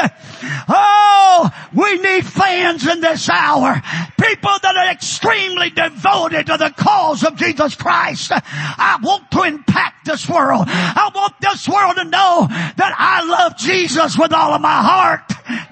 Oh, 0.67 1.49
we 1.73 1.97
need 1.99 2.25
fans 2.25 2.87
in 2.87 3.01
this 3.01 3.29
hour. 3.29 3.81
People 4.19 4.51
that 4.61 4.75
are 4.75 4.91
extremely 4.91 5.69
devoted 5.69 6.47
to 6.47 6.57
the 6.57 6.73
cause 6.75 7.23
of 7.23 7.35
Jesus 7.37 7.75
Christ. 7.75 7.92
I 7.93 8.99
want 9.01 9.31
to 9.31 9.43
impact 9.43 10.05
this 10.05 10.27
world. 10.27 10.65
I 10.67 11.11
want 11.13 11.33
this 11.39 11.67
world 11.67 11.95
to 11.97 12.03
know 12.05 12.47
that 12.49 12.95
I 12.97 13.23
love 13.23 13.57
Jesus 13.57 14.17
with 14.17 14.33
all 14.33 14.53
of 14.53 14.61
my 14.61 14.81
heart. 14.81 15.21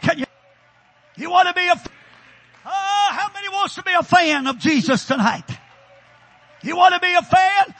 Can 0.02 0.20
you, 0.20 0.26
you 1.18 1.30
want 1.30 1.48
to 1.48 1.54
be 1.54 1.68
a, 1.68 1.74
oh, 2.66 3.08
how 3.12 3.30
many 3.34 3.50
wants 3.50 3.76
to 3.76 3.84
be 3.84 3.92
a 3.98 4.04
fan 4.04 4.48
of 4.48 4.58
Jesus 4.60 5.06
tonight? 5.06 5.46
You 6.64 6.76
want 6.76 6.94
to 6.94 7.00
be 7.00 7.14
a 7.14 7.22
fan? 7.22 7.76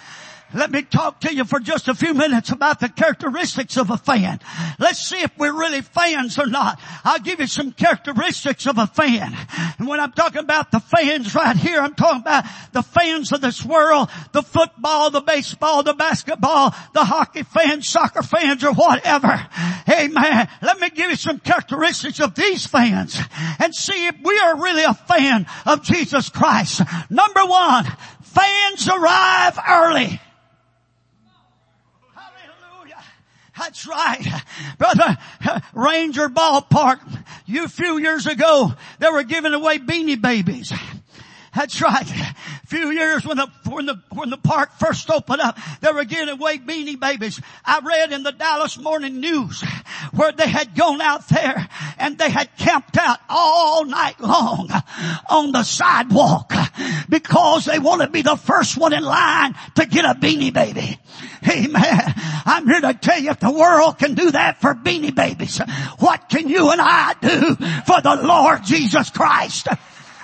Let 0.54 0.72
me 0.72 0.82
talk 0.82 1.22
to 1.22 1.34
you 1.34 1.46
for 1.46 1.60
just 1.60 1.88
a 1.88 1.96
few 1.96 2.14
minutes 2.14 2.52
about 2.52 2.80
the 2.80 2.90
characteristics 2.90 3.78
of 3.78 3.90
a 3.90 3.98
fan. 3.98 4.40
Let's 4.80 5.00
see 5.00 5.22
if 5.22 5.32
we're 5.38 5.58
really 5.58 5.82
fans 5.82 6.38
or 6.38 6.46
not. 6.46 6.80
I'll 7.06 7.20
give 7.20 7.40
you 7.40 7.48
some 7.48 7.72
characteristics 7.72 8.68
of 8.68 8.78
a 8.78 8.88
fan. 8.88 9.36
And 9.80 9.88
when 9.88 10.00
I'm 10.00 10.12
talking 10.12 10.42
about 10.42 10.72
the 10.72 10.82
fans 10.82 11.34
right 11.34 11.56
here, 11.56 11.80
I'm 11.80 11.96
talking 11.96 12.22
about 12.22 12.46
the 12.74 12.84
fans 12.84 13.32
of 13.32 13.40
this 13.42 13.64
world, 13.64 14.10
the 14.34 14.44
football, 14.44 15.10
the 15.10 15.22
baseball, 15.22 15.84
the 15.84 15.94
basketball, 15.94 16.76
the 16.94 17.06
hockey 17.06 17.44
fans, 17.44 17.88
soccer 17.88 18.22
fans, 18.22 18.64
or 18.64 18.74
whatever. 18.74 19.48
Amen. 19.90 20.50
Let 20.62 20.80
me 20.80 20.90
give 20.90 21.12
you 21.12 21.16
some 21.16 21.40
characteristics 21.40 22.20
of 22.20 22.36
these 22.36 22.66
fans 22.66 23.18
and 23.60 23.74
see 23.74 24.08
if 24.08 24.16
we 24.22 24.38
are 24.40 24.62
really 24.62 24.84
a 24.84 24.94
fan 24.94 25.46
of 25.66 25.84
Jesus 25.84 26.30
Christ. 26.30 26.82
Number 27.10 27.46
one, 27.46 27.86
fans 28.22 28.88
arrive 28.90 29.58
early. 29.68 30.20
That's 33.62 33.86
right. 33.86 34.26
Brother, 34.80 35.18
Ranger 35.76 36.30
Ballpark, 36.30 37.00
you 37.46 37.68
few 37.68 38.00
years 38.00 38.26
ago, 38.26 38.74
they 38.98 39.08
were 39.08 39.22
giving 39.22 39.54
away 39.54 39.78
beanie 39.78 40.20
babies. 40.20 40.74
That's 41.56 41.80
right. 41.80 42.10
A 42.10 42.68
few 42.68 42.90
years 42.90 43.24
when 43.24 43.38
the, 43.38 43.48
when 43.70 43.86
the, 43.86 44.02
when 44.14 44.32
the 44.32 44.38
park 44.38 44.72
first 44.80 45.12
opened 45.12 45.42
up, 45.42 45.60
they 45.82 45.92
were 45.92 46.06
giving 46.06 46.30
away 46.30 46.58
beanie 46.58 47.00
babies. 47.00 47.40
I 47.64 47.82
read 47.82 48.12
in 48.12 48.24
the 48.24 48.32
Dallas 48.32 48.80
Morning 48.80 49.20
News 49.20 49.64
where 50.12 50.32
they 50.32 50.48
had 50.48 50.76
gone 50.76 51.00
out 51.00 51.30
there 51.30 51.68
and 52.00 52.18
they 52.18 52.32
had 52.32 52.58
camped 52.58 52.98
out 52.98 53.20
all 53.30 53.86
night 53.86 54.20
long 54.20 54.70
on 55.30 55.52
the 55.52 55.64
sidewalk 55.64 56.52
because 57.10 57.66
they 57.66 57.78
want 57.78 58.02
to 58.02 58.10
be 58.10 58.24
the 58.24 58.38
first 58.38 58.76
one 58.76 58.94
in 58.94 59.04
line 59.04 59.54
to 59.76 59.86
get 59.86 60.06
a 60.06 60.16
beanie 60.20 60.52
baby. 60.52 60.98
Amen. 61.48 62.14
I'm 62.46 62.68
here 62.68 62.82
to 62.82 62.94
tell 62.94 63.20
you 63.20 63.32
if 63.32 63.40
the 63.40 63.52
world 63.52 63.98
can 63.98 64.14
do 64.14 64.32
that 64.32 64.62
for 64.62 64.76
beanie 64.76 65.14
babies, 65.14 65.60
what 66.00 66.30
can 66.30 66.48
you 66.48 66.70
and 66.70 66.82
I 66.82 67.16
do 67.20 67.56
for 67.86 68.02
the 68.02 68.22
Lord 68.24 68.64
Jesus 68.64 69.10
Christ? 69.10 69.68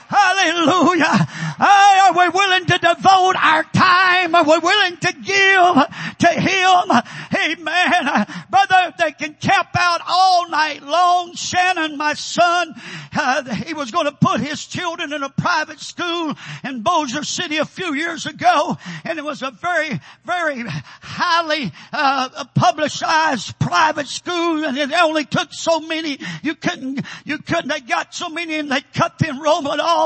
Hallelujah. 0.10 1.28
Are 1.60 2.14
we 2.14 2.30
willing 2.30 2.66
to 2.66 2.78
devote 2.78 3.36
our 3.36 3.64
time? 3.74 4.36
Are 4.36 4.44
we 4.46 4.58
willing 4.60 4.98
to 4.98 5.12
give 5.12 6.18
to 6.20 6.28
Him? 6.28 6.92
Amen. 7.36 8.26
Brother, 8.50 8.94
they 8.98 9.12
can 9.12 9.34
camp 9.34 9.70
out 9.76 10.02
all 10.08 10.50
night 10.50 10.82
long. 10.84 11.34
Shannon, 11.36 11.98
my 11.98 12.14
son, 12.14 12.74
uh, 13.18 13.54
he 13.56 13.74
was 13.74 13.92
going 13.92 14.06
to 14.06 14.14
put 14.14 14.40
his 14.40 14.66
children 14.66 15.12
in 15.12 15.24
a 15.24 15.30
private 15.30 15.82
school 15.82 16.36
in 16.64 16.84
Bossier 16.84 17.24
City 17.24 17.58
a 17.58 17.66
few 17.66 17.94
years 17.94 18.26
ago, 18.26 18.78
and 19.04 19.20
it 19.20 19.26
was 19.26 19.42
a 19.42 19.52
very, 19.52 20.00
very 20.24 20.64
highly 21.02 21.72
uh, 21.92 22.46
publicized 22.56 23.60
private 23.60 24.08
school, 24.08 24.64
and 24.64 24.78
it 24.78 24.92
only 24.94 25.26
took 25.26 25.52
so 25.52 25.82
many. 25.82 26.18
You 26.44 26.56
couldn't, 26.56 27.02
you 27.26 27.40
couldn't. 27.40 27.68
They 27.68 27.82
got 27.82 28.14
so 28.14 28.30
many, 28.30 28.56
and 28.56 28.72
they 28.72 28.82
cut 28.94 29.20
the 29.20 29.30
enrollment 29.30 29.82
off 29.82 29.97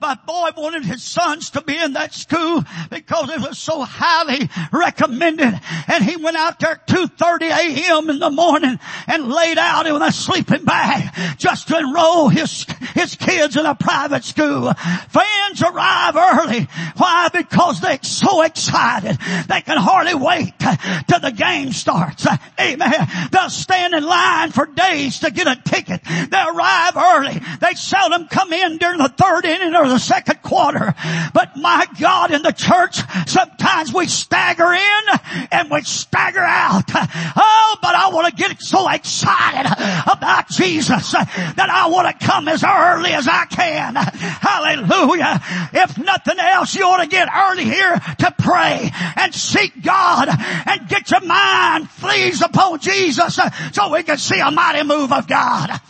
My 0.00 0.14
boy 0.26 0.50
wanted 0.56 0.84
his 0.84 1.02
sons 1.02 1.50
to 1.50 1.62
be 1.62 1.76
in 1.76 1.94
that 1.94 2.14
school 2.14 2.64
because 2.90 3.30
it 3.30 3.40
was 3.40 3.58
so 3.58 3.82
highly 3.82 4.48
recommended. 4.72 5.58
And 5.88 6.04
he 6.04 6.16
went 6.16 6.36
out 6.36 6.60
there 6.60 6.72
at 6.72 6.86
2.30 6.86 7.42
a.m. 7.50 8.10
in 8.10 8.18
the 8.18 8.30
morning 8.30 8.78
and 9.06 9.28
laid 9.28 9.58
out 9.58 9.86
in 9.86 10.00
a 10.00 10.12
sleeping 10.12 10.64
bag 10.64 11.36
just 11.38 11.68
to 11.68 11.78
enroll 11.78 12.28
his, 12.28 12.66
his 12.94 13.14
kids 13.16 13.56
in 13.56 13.66
a 13.66 13.74
private 13.74 14.24
school. 14.24 14.72
Fans 15.08 15.62
arrive 15.62 16.16
early. 16.16 16.68
Why? 16.96 17.28
Because 17.32 17.80
they're 17.80 17.98
so 18.02 18.42
excited. 18.42 19.18
They 19.48 19.60
can 19.60 19.76
hardly 19.76 20.14
wait 20.14 20.52
till 20.58 21.20
the 21.20 21.32
game 21.32 21.72
starts. 21.72 22.26
Amen. 22.58 23.08
They'll 23.32 23.50
stand 23.50 23.94
in 23.94 24.04
line 24.04 24.52
for 24.52 24.66
days 24.66 25.20
to 25.20 25.30
get 25.30 25.46
a 25.46 25.60
ticket. 25.62 26.02
They 26.04 26.40
arrive 26.40 26.96
early. 26.96 27.40
They 27.60 27.74
seldom 27.74 28.28
come 28.28 28.52
in 28.52 28.78
during 28.78 28.98
the 28.98 29.08
third 29.08 29.39
inning 29.44 29.74
or 29.74 29.88
the 29.88 29.98
second 29.98 30.42
quarter. 30.42 30.94
But 31.32 31.56
my 31.56 31.86
God, 32.00 32.32
in 32.32 32.42
the 32.42 32.52
church, 32.52 33.00
sometimes 33.26 33.92
we 33.92 34.06
stagger 34.06 34.72
in 34.72 35.02
and 35.50 35.70
we 35.70 35.82
stagger 35.82 36.40
out. 36.40 36.84
Oh, 36.92 37.76
but 37.82 37.94
I 37.94 38.10
want 38.12 38.28
to 38.28 38.34
get 38.34 38.60
so 38.60 38.88
excited 38.88 39.70
about 40.10 40.48
Jesus 40.48 41.12
that 41.12 41.68
I 41.70 41.88
want 41.88 42.08
to 42.08 42.26
come 42.26 42.48
as 42.48 42.64
early 42.64 43.12
as 43.12 43.28
I 43.28 43.46
can. 43.46 43.94
Hallelujah. 43.96 45.40
If 45.72 45.98
nothing 45.98 46.38
else, 46.38 46.74
you 46.74 46.84
ought 46.84 47.02
to 47.02 47.08
get 47.08 47.28
early 47.34 47.64
here 47.64 47.98
to 48.18 48.34
pray 48.38 48.90
and 49.16 49.34
seek 49.34 49.82
God 49.82 50.28
and 50.28 50.88
get 50.88 51.10
your 51.10 51.24
mind 51.24 51.90
fleas 51.90 52.42
upon 52.42 52.80
Jesus 52.80 53.38
so 53.72 53.92
we 53.92 54.02
can 54.02 54.18
see 54.18 54.40
a 54.40 54.50
mighty 54.50 54.82
move 54.86 55.12
of 55.12 55.26
God. 55.26 55.80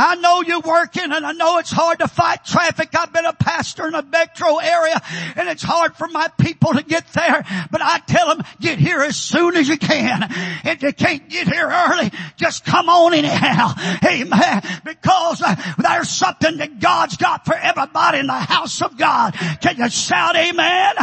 I 0.00 0.14
know 0.14 0.42
you're 0.42 0.60
working 0.60 1.10
and 1.10 1.26
I 1.26 1.32
know 1.32 1.58
it's 1.58 1.72
hard 1.72 1.98
to 1.98 2.06
fight 2.06 2.44
traffic. 2.44 2.90
I've 2.96 3.12
been 3.12 3.24
a 3.24 3.32
pastor 3.32 3.88
in 3.88 3.96
a 3.96 4.02
metro 4.02 4.58
area 4.58 5.00
and 5.34 5.48
it's 5.48 5.62
hard 5.64 5.96
for 5.96 6.06
my 6.06 6.28
people 6.38 6.74
to 6.74 6.84
get 6.84 7.12
there. 7.14 7.44
But 7.72 7.82
I 7.82 7.98
tell 8.06 8.28
them, 8.28 8.46
get 8.60 8.78
here 8.78 9.00
as 9.00 9.16
soon 9.16 9.56
as 9.56 9.68
you 9.68 9.76
can. 9.76 10.28
If 10.64 10.84
you 10.84 10.92
can't 10.92 11.28
get 11.28 11.48
here 11.48 11.68
early, 11.68 12.12
just 12.36 12.64
come 12.64 12.88
on 12.88 13.12
anyhow. 13.12 13.72
Amen. 14.04 14.62
Because 14.84 15.42
uh, 15.42 15.56
there's 15.78 16.08
something 16.08 16.58
that 16.58 16.78
God's 16.78 17.16
got 17.16 17.44
for 17.44 17.54
everybody 17.54 18.20
in 18.20 18.28
the 18.28 18.34
house 18.34 18.80
of 18.82 18.96
God. 18.96 19.34
Can 19.60 19.78
you 19.78 19.90
shout 19.90 20.36
amen? 20.36 20.94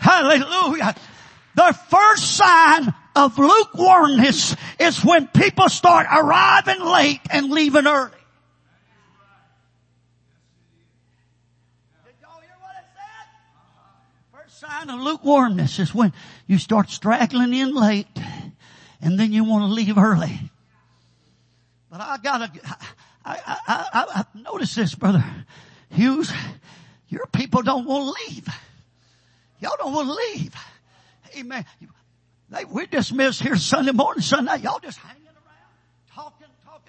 Hallelujah. 0.00 0.96
The 1.54 1.78
first 1.88 2.36
sign 2.36 2.92
of 3.14 3.38
lukewarmness 3.38 4.56
is 4.80 5.04
when 5.04 5.28
people 5.28 5.68
start 5.68 6.08
arriving 6.10 6.80
late 6.80 7.20
and 7.30 7.50
leaving 7.50 7.86
early. 7.86 8.19
Sign 14.60 14.90
of 14.90 15.00
lukewarmness 15.00 15.78
is 15.78 15.94
when 15.94 16.12
you 16.46 16.58
start 16.58 16.90
straggling 16.90 17.54
in 17.54 17.74
late 17.74 18.06
and 19.00 19.18
then 19.18 19.32
you 19.32 19.42
want 19.42 19.62
to 19.62 19.72
leave 19.72 19.96
early. 19.96 20.38
But 21.90 22.02
I 22.02 22.18
gotta, 22.22 22.52
I, 23.24 23.38
I, 23.46 23.56
I, 23.66 24.04
I 24.16 24.38
noticed 24.38 24.76
this, 24.76 24.94
brother 24.94 25.24
Hughes. 25.88 26.30
Your 27.08 27.24
people 27.32 27.62
don't 27.62 27.86
want 27.86 28.14
to 28.14 28.24
leave. 28.26 28.48
Y'all 29.60 29.76
don't 29.78 29.94
want 29.94 30.08
to 30.08 30.14
leave. 30.14 30.54
Amen. 31.38 31.64
They, 32.50 32.66
we're 32.66 32.84
dismissed 32.84 33.42
here 33.42 33.56
Sunday 33.56 33.92
morning, 33.92 34.20
Sunday. 34.20 34.58
Y'all 34.58 34.78
just 34.78 35.02
around, 35.02 35.16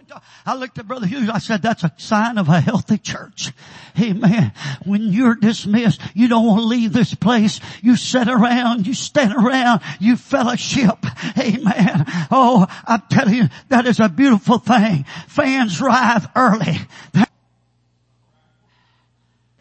talking, 0.01 0.07
talking. 0.07 0.27
I 0.45 0.55
looked 0.55 0.77
at 0.77 0.87
Brother 0.87 1.07
Hughes. 1.07 1.29
I 1.29 1.39
said, 1.39 1.61
that's 1.61 1.83
a 1.83 1.93
sign 1.97 2.37
of 2.37 2.49
a 2.49 2.59
healthy 2.59 2.97
church. 2.97 3.51
Amen. 3.99 4.51
When 4.85 5.11
you're 5.11 5.35
dismissed, 5.35 6.01
you 6.13 6.27
don't 6.27 6.45
want 6.45 6.61
to 6.61 6.65
leave 6.65 6.93
this 6.93 7.13
place. 7.13 7.59
You 7.81 7.95
sit 7.95 8.27
around, 8.27 8.87
you 8.87 8.93
stand 8.93 9.33
around, 9.33 9.81
you 9.99 10.15
fellowship. 10.15 10.97
Amen. 11.37 12.05
Oh, 12.31 12.65
I'm 12.85 13.03
telling 13.09 13.35
you, 13.35 13.49
that 13.69 13.85
is 13.85 13.99
a 13.99 14.09
beautiful 14.09 14.59
thing. 14.59 15.05
Fans 15.27 15.81
arrive 15.81 16.27
early. 16.35 16.77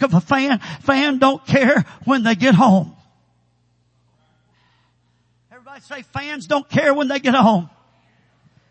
If 0.02 0.14
a 0.14 0.20
fan, 0.20 0.60
fan 0.80 1.18
don't 1.18 1.44
care 1.46 1.84
when 2.04 2.22
they 2.22 2.34
get 2.34 2.54
home. 2.54 2.96
Everybody 5.52 5.80
say 5.82 6.02
fans 6.02 6.46
don't 6.46 6.66
care 6.68 6.94
when 6.94 7.08
they 7.08 7.18
get 7.18 7.34
home. 7.34 7.68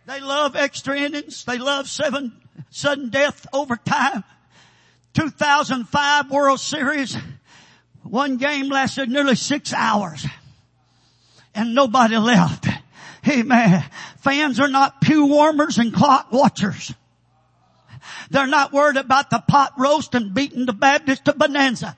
They 0.09 0.21
love 0.21 0.55
extra 0.55 0.97
innings. 0.97 1.43
They 1.43 1.59
love 1.59 1.87
seven, 1.87 2.31
sudden 2.71 3.09
death 3.09 3.45
overtime. 3.53 4.23
2005 5.13 6.31
World 6.31 6.59
Series. 6.59 7.15
One 8.01 8.37
game 8.37 8.69
lasted 8.69 9.07
nearly 9.07 9.35
six 9.35 9.71
hours. 9.71 10.25
And 11.53 11.75
nobody 11.75 12.17
left. 12.17 12.65
Man, 13.27 13.85
fans 14.17 14.59
are 14.59 14.67
not 14.67 14.99
pew 14.99 15.27
warmers 15.27 15.77
and 15.77 15.93
clock 15.93 16.31
watchers. 16.31 16.91
They're 18.31 18.47
not 18.47 18.73
worried 18.73 18.97
about 18.97 19.29
the 19.29 19.43
pot 19.47 19.73
roast 19.77 20.15
and 20.15 20.33
beating 20.33 20.65
the 20.65 20.73
Baptist 20.73 21.25
to 21.25 21.33
bonanza. 21.33 21.95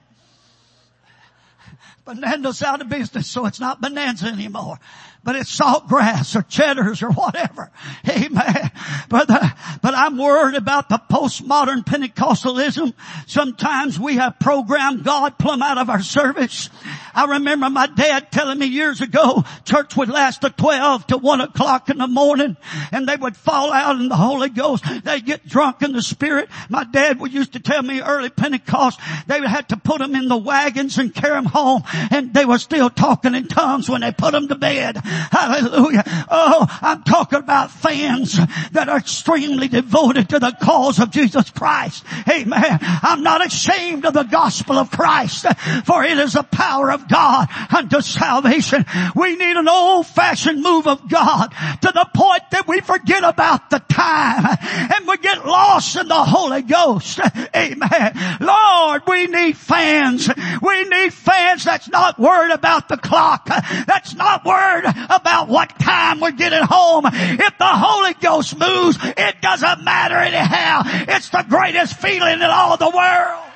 Bonanza's 2.03 2.61
out 2.61 2.81
of 2.81 2.89
business, 2.89 3.29
so 3.29 3.45
it's 3.45 3.61
not 3.61 3.79
bonanza 3.79 4.25
anymore 4.25 4.79
but 5.23 5.35
it's 5.35 5.55
Saltgrass 5.55 6.35
or 6.35 6.41
Cheddar's 6.43 7.03
or 7.03 7.11
whatever. 7.11 7.71
Amen. 8.09 8.71
But, 9.09 9.29
uh, 9.29 9.49
but 9.81 9.93
I'm 9.93 10.17
worried 10.17 10.55
about 10.55 10.89
the 10.89 10.99
postmodern 11.11 11.85
Pentecostalism. 11.85 12.93
Sometimes 13.27 13.99
we 13.99 14.15
have 14.15 14.39
programmed 14.39 15.03
God 15.03 15.37
plumb 15.37 15.61
out 15.61 15.77
of 15.77 15.89
our 15.89 16.01
service. 16.01 16.69
I 17.13 17.25
remember 17.25 17.69
my 17.69 17.87
dad 17.87 18.31
telling 18.31 18.59
me 18.59 18.67
years 18.67 19.01
ago, 19.01 19.43
church 19.65 19.95
would 19.97 20.09
last 20.09 20.41
to 20.41 20.49
12 20.49 21.07
to 21.07 21.17
1 21.17 21.41
o'clock 21.41 21.89
in 21.89 21.97
the 21.97 22.07
morning 22.07 22.57
and 22.91 23.07
they 23.07 23.15
would 23.15 23.35
fall 23.37 23.71
out 23.71 23.99
in 23.99 24.09
the 24.09 24.15
Holy 24.15 24.49
Ghost. 24.49 24.85
They'd 25.03 25.25
get 25.25 25.47
drunk 25.47 25.81
in 25.81 25.93
the 25.93 26.01
Spirit. 26.01 26.49
My 26.69 26.83
dad 26.83 27.19
would 27.19 27.33
used 27.33 27.53
to 27.53 27.59
tell 27.59 27.81
me 27.81 28.01
early 28.01 28.29
Pentecost, 28.29 28.99
they 29.27 29.39
would 29.39 29.49
have 29.49 29.67
to 29.67 29.77
put 29.77 29.99
them 29.99 30.15
in 30.15 30.27
the 30.27 30.37
wagons 30.37 30.97
and 30.97 31.13
carry 31.13 31.35
them 31.35 31.45
home 31.45 31.83
and 32.11 32.33
they 32.33 32.45
were 32.45 32.59
still 32.59 32.89
talking 32.89 33.35
in 33.35 33.47
tongues 33.47 33.89
when 33.89 34.01
they 34.01 34.11
put 34.11 34.31
them 34.31 34.47
to 34.47 34.55
bed. 34.55 34.97
Hallelujah. 34.97 36.03
Oh, 36.29 36.79
I'm 36.81 37.03
talking 37.03 37.39
about 37.39 37.71
fans 37.71 38.39
that 38.71 38.89
are 38.89 38.97
extremely 38.97 39.67
devoted 39.67 40.29
to 40.29 40.39
the 40.39 40.55
cause 40.61 40.99
of 40.99 41.11
Jesus 41.11 41.49
Christ. 41.49 42.03
Amen. 42.29 42.79
I'm 42.81 43.23
not 43.23 43.45
ashamed 43.45 44.05
of 44.05 44.13
the 44.13 44.23
gospel 44.23 44.77
of 44.77 44.91
Christ 44.91 45.45
for 45.85 46.03
it 46.03 46.17
is 46.17 46.33
the 46.33 46.43
power 46.43 46.91
of 46.91 47.00
God 47.07 47.47
unto 47.75 48.01
salvation. 48.01 48.85
We 49.15 49.35
need 49.35 49.57
an 49.57 49.67
old 49.67 50.07
fashioned 50.07 50.61
move 50.61 50.87
of 50.87 51.07
God 51.09 51.47
to 51.81 51.91
the 51.93 52.07
point 52.13 52.43
that 52.51 52.67
we 52.67 52.81
forget 52.81 53.23
about 53.23 53.69
the 53.69 53.79
time 53.79 54.45
and 54.71 55.07
we 55.07 55.17
get 55.17 55.45
lost 55.45 55.95
in 55.95 56.07
the 56.07 56.23
Holy 56.23 56.61
Ghost. 56.61 57.19
Amen. 57.55 58.37
Lord, 58.39 59.03
we 59.07 59.27
need 59.27 59.57
fans. 59.57 60.29
We 60.61 60.83
need 60.85 61.13
fans 61.13 61.63
that's 61.63 61.89
not 61.89 62.19
worried 62.19 62.51
about 62.51 62.89
the 62.89 62.97
clock. 62.97 63.47
That's 63.47 64.15
not 64.15 64.45
worried 64.45 64.85
about 64.85 65.47
what 65.47 65.77
time 65.79 66.19
we're 66.19 66.31
getting 66.31 66.63
home. 66.63 67.05
If 67.05 67.57
the 67.57 67.65
Holy 67.67 68.13
Ghost 68.15 68.57
moves, 68.57 68.97
it 69.01 69.41
doesn't 69.41 69.83
matter 69.83 70.15
anyhow. 70.15 70.81
It's 70.85 71.29
the 71.29 71.45
greatest 71.47 71.95
feeling 71.95 72.35
in 72.35 72.43
all 72.43 72.77
the 72.77 72.89
world. 72.89 73.50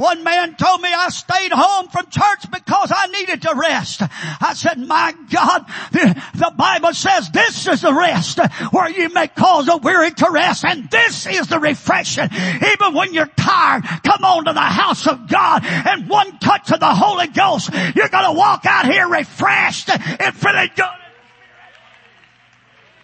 One 0.00 0.24
man 0.24 0.56
told 0.56 0.80
me 0.80 0.88
I 0.90 1.10
stayed 1.10 1.52
home 1.52 1.88
from 1.88 2.06
church 2.06 2.50
because 2.50 2.90
I 2.90 3.08
needed 3.08 3.42
to 3.42 3.54
rest. 3.54 4.00
I 4.40 4.54
said, 4.54 4.78
my 4.78 5.14
God, 5.30 5.66
the, 5.92 6.22
the 6.36 6.54
Bible 6.56 6.94
says 6.94 7.28
this 7.28 7.68
is 7.68 7.82
the 7.82 7.92
rest 7.92 8.38
where 8.72 8.88
you 8.88 9.10
may 9.10 9.28
cause 9.28 9.68
a 9.68 9.76
weary 9.76 10.10
to 10.12 10.30
rest 10.30 10.64
and 10.64 10.90
this 10.90 11.26
is 11.26 11.48
the 11.48 11.58
refreshing. 11.58 12.30
Even 12.32 12.94
when 12.94 13.12
you're 13.12 13.26
tired, 13.26 13.84
come 14.02 14.24
on 14.24 14.46
to 14.46 14.54
the 14.54 14.60
house 14.60 15.06
of 15.06 15.28
God 15.28 15.66
and 15.66 16.08
one 16.08 16.38
touch 16.38 16.72
of 16.72 16.80
the 16.80 16.94
Holy 16.94 17.26
Ghost, 17.26 17.68
you're 17.94 18.08
gonna 18.08 18.32
walk 18.32 18.64
out 18.64 18.86
here 18.86 19.06
refreshed 19.06 19.90
and 19.90 20.34
feeling 20.34 20.70
good. 20.76 20.86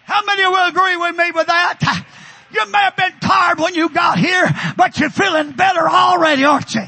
How 0.06 0.24
many 0.24 0.46
will 0.46 0.68
agree 0.68 0.96
with 0.96 1.16
me 1.16 1.32
with 1.32 1.48
that? 1.48 1.78
You 2.56 2.66
may 2.70 2.78
have 2.78 2.96
been 2.96 3.12
tired 3.20 3.58
when 3.58 3.74
you 3.74 3.90
got 3.90 4.18
here, 4.18 4.48
but 4.78 4.98
you're 4.98 5.10
feeling 5.10 5.52
better 5.52 5.86
already, 5.86 6.42
aren't 6.44 6.74
you? 6.74 6.80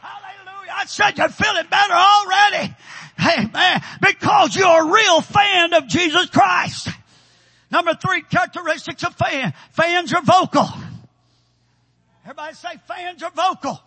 Hallelujah. 0.00 0.72
I 0.72 0.84
said 0.86 1.18
you're 1.18 1.28
feeling 1.28 1.66
better 1.68 1.92
already. 1.92 2.72
Hey 3.18 3.48
man, 3.52 3.82
because 4.00 4.54
you're 4.54 4.88
a 4.88 4.92
real 4.92 5.22
fan 5.22 5.74
of 5.74 5.88
Jesus 5.88 6.30
Christ. 6.30 6.88
Number 7.72 7.94
three 7.94 8.22
characteristics 8.22 9.02
of 9.02 9.12
fan. 9.16 9.54
Fans 9.72 10.14
are 10.14 10.22
vocal. 10.22 10.68
Everybody 12.22 12.54
say 12.54 12.80
fans 12.86 13.24
are 13.24 13.32
vocal. 13.32 13.80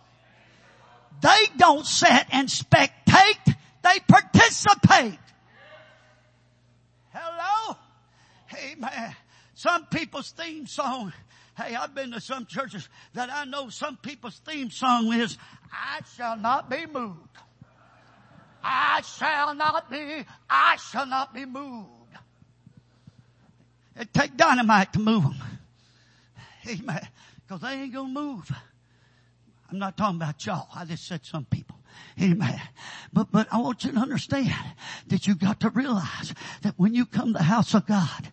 They 1.22 1.46
don't 1.56 1.86
sit 1.86 2.26
and 2.30 2.46
spectate, 2.48 3.54
they 3.82 4.00
participate. 4.06 5.18
Hello? 7.10 7.76
Amen. 8.54 9.16
Some 9.56 9.86
people's 9.86 10.32
theme 10.32 10.66
song, 10.66 11.14
hey, 11.56 11.74
I've 11.74 11.94
been 11.94 12.12
to 12.12 12.20
some 12.20 12.44
churches 12.44 12.90
that 13.14 13.30
I 13.32 13.46
know 13.46 13.70
some 13.70 13.96
people's 13.96 14.38
theme 14.46 14.70
song 14.70 15.10
is, 15.14 15.38
I 15.72 16.00
shall 16.14 16.36
not 16.36 16.68
be 16.68 16.84
moved. 16.84 17.18
I 18.62 19.00
shall 19.00 19.54
not 19.54 19.90
be, 19.90 20.26
I 20.50 20.76
shall 20.76 21.06
not 21.06 21.32
be 21.32 21.46
moved. 21.46 21.88
It 23.98 24.12
take 24.12 24.36
dynamite 24.36 24.92
to 24.92 24.98
move 24.98 25.22
them. 25.22 25.36
Amen. 26.68 27.08
Cause 27.48 27.62
they 27.62 27.72
ain't 27.72 27.94
gonna 27.94 28.12
move. 28.12 28.52
I'm 29.72 29.78
not 29.78 29.96
talking 29.96 30.16
about 30.16 30.44
y'all. 30.44 30.68
I 30.74 30.84
just 30.84 31.06
said 31.06 31.24
some 31.24 31.46
people. 31.46 31.78
Amen. 32.20 32.60
But, 33.10 33.32
but 33.32 33.48
I 33.50 33.56
want 33.56 33.84
you 33.84 33.92
to 33.92 33.98
understand 33.98 34.52
that 35.06 35.26
you 35.26 35.34
got 35.34 35.60
to 35.60 35.70
realize 35.70 36.34
that 36.60 36.74
when 36.76 36.92
you 36.92 37.06
come 37.06 37.28
to 37.28 37.38
the 37.38 37.44
house 37.44 37.72
of 37.72 37.86
God, 37.86 38.30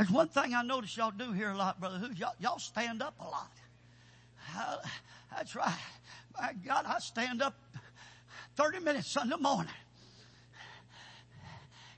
there's 0.00 0.10
one 0.10 0.28
thing 0.28 0.54
I 0.54 0.62
notice 0.62 0.96
y'all 0.96 1.10
do 1.10 1.30
here 1.30 1.50
a 1.50 1.54
lot, 1.54 1.78
brother. 1.78 1.98
Who 1.98 2.14
y'all, 2.14 2.32
y'all 2.40 2.58
stand 2.58 3.02
up 3.02 3.14
a 3.20 3.24
lot. 3.24 3.52
that's 5.30 5.54
right. 5.54 5.76
My 6.40 6.54
God, 6.64 6.86
I 6.88 6.98
stand 7.00 7.42
up 7.42 7.54
30 8.56 8.80
minutes 8.80 9.10
Sunday 9.10 9.36
morning. 9.36 9.74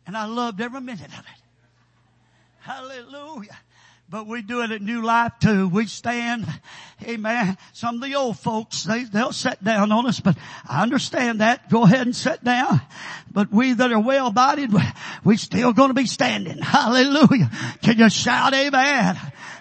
And 0.05 0.17
I 0.17 0.25
loved 0.25 0.61
every 0.61 0.81
minute 0.81 1.17
of 1.17 1.21
it. 1.21 1.43
Hallelujah. 2.59 3.57
But 4.13 4.27
we 4.27 4.43
do 4.43 4.61
it 4.61 4.71
at 4.71 4.83
New 4.83 5.01
Life 5.01 5.33
too. 5.41 5.69
We 5.69 5.87
stand, 5.87 6.47
amen. 7.03 7.57
Some 7.73 7.95
of 7.95 8.03
the 8.03 8.15
old 8.15 8.39
folks, 8.39 8.85
they, 8.85 9.05
they'll 9.05 9.33
sit 9.33 9.65
down 9.65 9.91
on 9.91 10.07
us, 10.07 10.21
but 10.21 10.37
I 10.69 10.83
understand 10.83 11.41
that. 11.41 11.71
Go 11.71 11.85
ahead 11.85 12.03
and 12.03 12.15
sit 12.15 12.45
down. 12.45 12.83
But 13.33 13.51
we 13.51 13.73
that 13.73 13.91
are 13.91 13.99
well 13.99 14.31
bodied, 14.31 14.71
we 15.25 15.39
still 15.39 15.73
gonna 15.73 15.95
be 15.95 16.05
standing. 16.05 16.59
Hallelujah. 16.59 17.51
Can 17.81 17.99
you 17.99 18.11
shout 18.11 18.53
amen? 18.53 19.19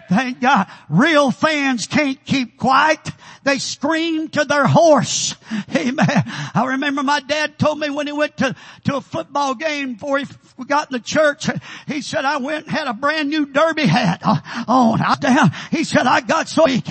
Thank 0.09 0.41
God. 0.41 0.67
Real 0.89 1.31
fans 1.31 1.87
can't 1.87 2.21
keep 2.25 2.57
quiet. 2.57 2.99
They 3.43 3.57
screamed 3.57 4.33
to 4.33 4.45
their 4.45 4.67
hoarse. 4.67 5.35
Amen. 5.75 6.23
I 6.53 6.65
remember 6.69 7.03
my 7.03 7.21
dad 7.21 7.57
told 7.57 7.79
me 7.79 7.89
when 7.89 8.07
he 8.07 8.13
went 8.13 8.37
to, 8.37 8.55
to 8.85 8.97
a 8.97 9.01
football 9.01 9.55
game 9.55 9.93
before 9.93 10.19
he 10.19 10.25
got 10.67 10.91
in 10.91 10.93
the 10.93 11.03
church, 11.03 11.49
he 11.87 12.01
said, 12.01 12.23
I 12.23 12.37
went 12.37 12.67
and 12.67 12.71
had 12.71 12.87
a 12.87 12.93
brand 12.93 13.29
new 13.29 13.45
derby 13.47 13.87
hat 13.87 14.21
on. 14.67 15.01
Down. 15.21 15.51
He 15.71 15.83
said, 15.83 16.07
I 16.07 16.21
got 16.21 16.47
so 16.47 16.65
weak. 16.65 16.87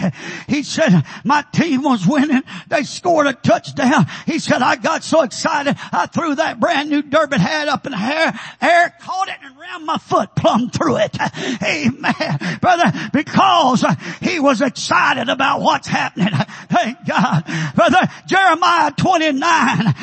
He 0.49 0.63
said, 0.63 1.05
my 1.25 1.45
team 1.53 1.83
was 1.83 2.07
winning. 2.07 2.43
They 2.69 2.83
scored 2.83 3.27
a 3.27 3.33
touchdown. 3.33 4.07
He 4.27 4.39
said, 4.39 4.63
I 4.63 4.77
got 4.77 5.03
so 5.03 5.23
excited. 5.23 5.77
I 5.93 6.07
threw 6.07 6.35
that 6.35 6.61
brand 6.61 6.91
new 6.91 7.03
derby 7.03 7.39
hat 7.39 7.69
up 7.69 7.87
in 7.87 7.93
the 7.93 7.99
air, 7.99 8.39
air 8.61 8.95
caught 9.01 9.29
it 9.29 9.37
and 9.43 9.59
ran 9.59 9.87
my 9.87 9.99
foot 9.99 10.35
plumb 10.37 10.71
through 10.71 10.99
it. 10.99 11.17
Amen. 11.63 12.59
Brother, 12.61 12.93
because 13.13 13.85
he 14.21 14.39
was 14.39 14.61
excited 14.61 15.29
about 15.29 15.61
what's 15.61 15.89
happening. 15.89 16.29
Thank 16.69 17.05
God. 17.07 17.45
Brother, 17.75 18.09
Jeremiah 18.27 18.93
29, 18.93 19.95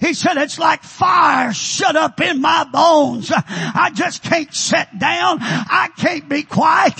he 0.00 0.14
said 0.14 0.36
it's 0.36 0.58
like 0.58 0.82
fire 0.82 1.52
shut 1.52 1.96
up 1.96 2.20
in 2.20 2.40
my 2.40 2.64
bones. 2.64 3.30
I 3.34 3.90
just 3.94 4.22
can't 4.22 4.52
sit 4.54 4.86
down. 4.98 5.38
I 5.40 5.88
can't 5.96 6.28
be 6.28 6.42
quiet. 6.42 6.94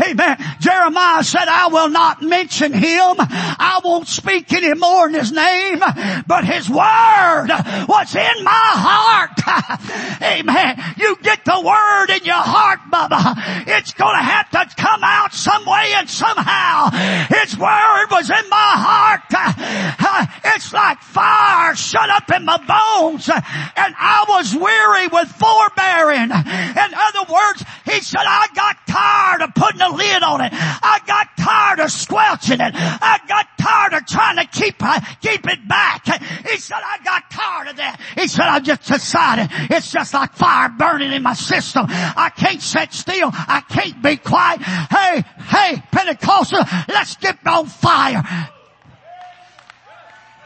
Amen. 0.00 0.36
Jeremiah 0.60 1.24
said, 1.24 1.48
I 1.48 1.68
will 1.68 1.90
not 1.90 2.22
mention 2.22 2.72
him. 2.72 3.16
I 3.18 3.80
won't 3.84 4.08
speak 4.08 4.52
any 4.52 4.74
more 4.74 5.08
in 5.08 5.14
his 5.14 5.32
name, 5.32 5.80
but 6.26 6.44
his 6.44 6.68
word 6.68 7.48
was 7.88 8.14
in 8.14 8.44
my 8.44 8.70
heart. 8.72 10.22
Amen. 10.22 10.82
You 10.96 11.16
get 11.22 11.44
the 11.44 11.60
word 11.60 12.16
in 12.16 12.24
your 12.24 12.34
heart, 12.34 12.80
Bubba. 12.90 13.66
It's 13.66 13.92
gonna 13.94 14.22
have 14.22 14.50
to 14.50 14.82
come 14.82 14.92
come 14.92 15.04
out 15.04 15.32
some 15.32 15.64
way 15.64 15.92
and 15.96 16.08
somehow. 16.08 16.90
His 17.28 17.56
word 17.56 18.06
was 18.10 18.21
in 18.30 18.48
my 18.48 18.72
heart. 18.76 19.20
Uh, 19.32 20.26
it's 20.44 20.72
like 20.72 20.98
fire 21.00 21.74
shut 21.74 22.10
up 22.10 22.30
in 22.34 22.44
my 22.44 22.58
bones 22.58 23.28
and 23.28 23.94
I 23.98 24.24
was 24.28 24.54
weary 24.54 25.08
with 25.08 25.28
forbearing. 25.32 26.30
In 26.30 26.90
other 26.94 27.32
words, 27.32 27.64
he 27.84 28.00
said, 28.00 28.22
I 28.24 28.46
got 28.54 28.76
tired 28.86 29.42
of 29.42 29.54
putting 29.54 29.80
a 29.80 29.90
lid 29.90 30.22
on 30.22 30.40
it. 30.40 30.52
I 30.52 31.00
got 31.06 31.28
tired 31.38 31.80
of 31.80 31.90
squelching 31.90 32.60
it. 32.60 32.72
I 32.74 33.20
got 33.28 33.46
tired 33.58 33.94
of 33.94 34.06
trying 34.06 34.36
to 34.36 34.46
keep, 34.46 34.76
uh, 34.80 35.00
keep 35.20 35.46
it 35.48 35.66
back. 35.68 36.06
He 36.48 36.58
said, 36.58 36.80
I 36.84 36.98
got 37.04 37.30
tired 37.30 37.68
of 37.68 37.76
that. 37.76 38.00
He 38.16 38.28
said, 38.28 38.46
I 38.46 38.60
just 38.60 38.86
decided 38.86 39.48
it's 39.70 39.90
just 39.90 40.14
like 40.14 40.34
fire 40.34 40.68
burning 40.68 41.12
in 41.12 41.22
my 41.22 41.34
system. 41.34 41.86
I 41.88 42.30
can't 42.34 42.62
sit 42.62 42.92
still. 42.92 43.30
I 43.32 43.62
can't 43.68 44.02
be 44.02 44.16
quiet. 44.16 44.60
Hey, 44.62 45.24
hey, 45.42 45.82
Pentecostal, 45.90 46.64
let's 46.88 47.16
get 47.16 47.38
on 47.46 47.66
fire. 47.66 48.22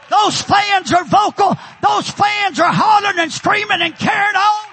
Those 0.09 0.41
fans 0.41 0.93
are 0.93 1.03
vocal. 1.03 1.55
Those 1.81 2.09
fans 2.09 2.59
are 2.59 2.71
hollering 2.71 3.19
and 3.19 3.31
screaming 3.31 3.81
and 3.81 3.97
carrying 3.97 4.35
on. 4.35 4.65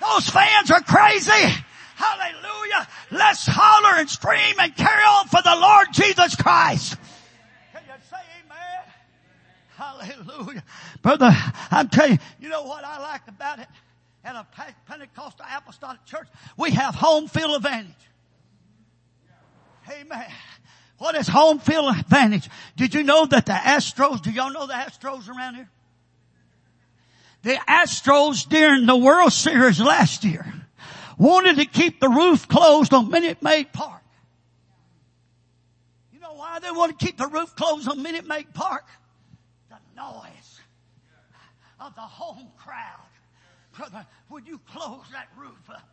Those 0.00 0.30
fans 0.30 0.70
are 0.70 0.80
crazy. 0.80 1.62
Hallelujah. 1.96 2.88
Let's 3.10 3.46
holler 3.46 3.98
and 3.98 4.08
scream 4.08 4.54
and 4.58 4.74
carry 4.74 5.02
on 5.02 5.26
for 5.28 5.42
the 5.42 5.54
Lord 5.56 5.88
Jesus 5.92 6.36
Christ. 6.36 6.96
Can 7.72 7.82
you 7.86 7.94
say 8.08 8.16
amen? 8.44 8.84
Hallelujah. 9.76 10.64
Brother, 11.02 11.36
I'm 11.70 11.88
telling 11.88 12.12
you, 12.12 12.18
you 12.40 12.48
know 12.48 12.62
what 12.62 12.84
I 12.84 13.00
like 13.00 13.22
about 13.28 13.58
it? 13.58 13.68
At 14.22 14.36
a 14.36 14.46
Pentecostal 14.86 15.46
Apostolic 15.56 16.04
Church, 16.04 16.28
we 16.56 16.70
have 16.72 16.94
home 16.94 17.26
field 17.26 17.56
advantage. 17.56 17.94
Amen. 19.90 20.26
What 20.98 21.14
is 21.14 21.26
home 21.26 21.58
field 21.58 21.96
advantage? 21.96 22.48
Did 22.76 22.94
you 22.94 23.02
know 23.02 23.26
that 23.26 23.46
the 23.46 23.52
Astros, 23.52 24.20
do 24.22 24.30
y'all 24.30 24.52
know 24.52 24.66
the 24.66 24.74
Astros 24.74 25.28
around 25.28 25.54
here? 25.54 25.70
The 27.42 27.54
Astros 27.68 28.46
during 28.46 28.84
the 28.84 28.96
World 28.96 29.32
Series 29.32 29.80
last 29.80 30.24
year 30.24 30.52
wanted 31.16 31.56
to 31.56 31.64
keep 31.64 32.00
the 32.00 32.08
roof 32.08 32.46
closed 32.48 32.92
on 32.92 33.10
Minute 33.10 33.42
Maid 33.42 33.72
Park. 33.72 34.02
You 36.12 36.20
know 36.20 36.34
why 36.34 36.58
they 36.58 36.70
want 36.70 36.98
to 36.98 37.04
keep 37.04 37.16
the 37.16 37.28
roof 37.28 37.56
closed 37.56 37.88
on 37.88 38.02
Minute 38.02 38.26
Maid 38.26 38.52
Park? 38.52 38.84
The 39.70 39.76
noise 39.96 40.60
of 41.80 41.94
the 41.94 42.02
home 42.02 42.48
crowd. 42.58 43.06
Brother, 43.76 44.06
would 44.28 44.46
you 44.46 44.60
close 44.70 45.04
that 45.12 45.28
roof 45.38 45.70
up 45.70 45.89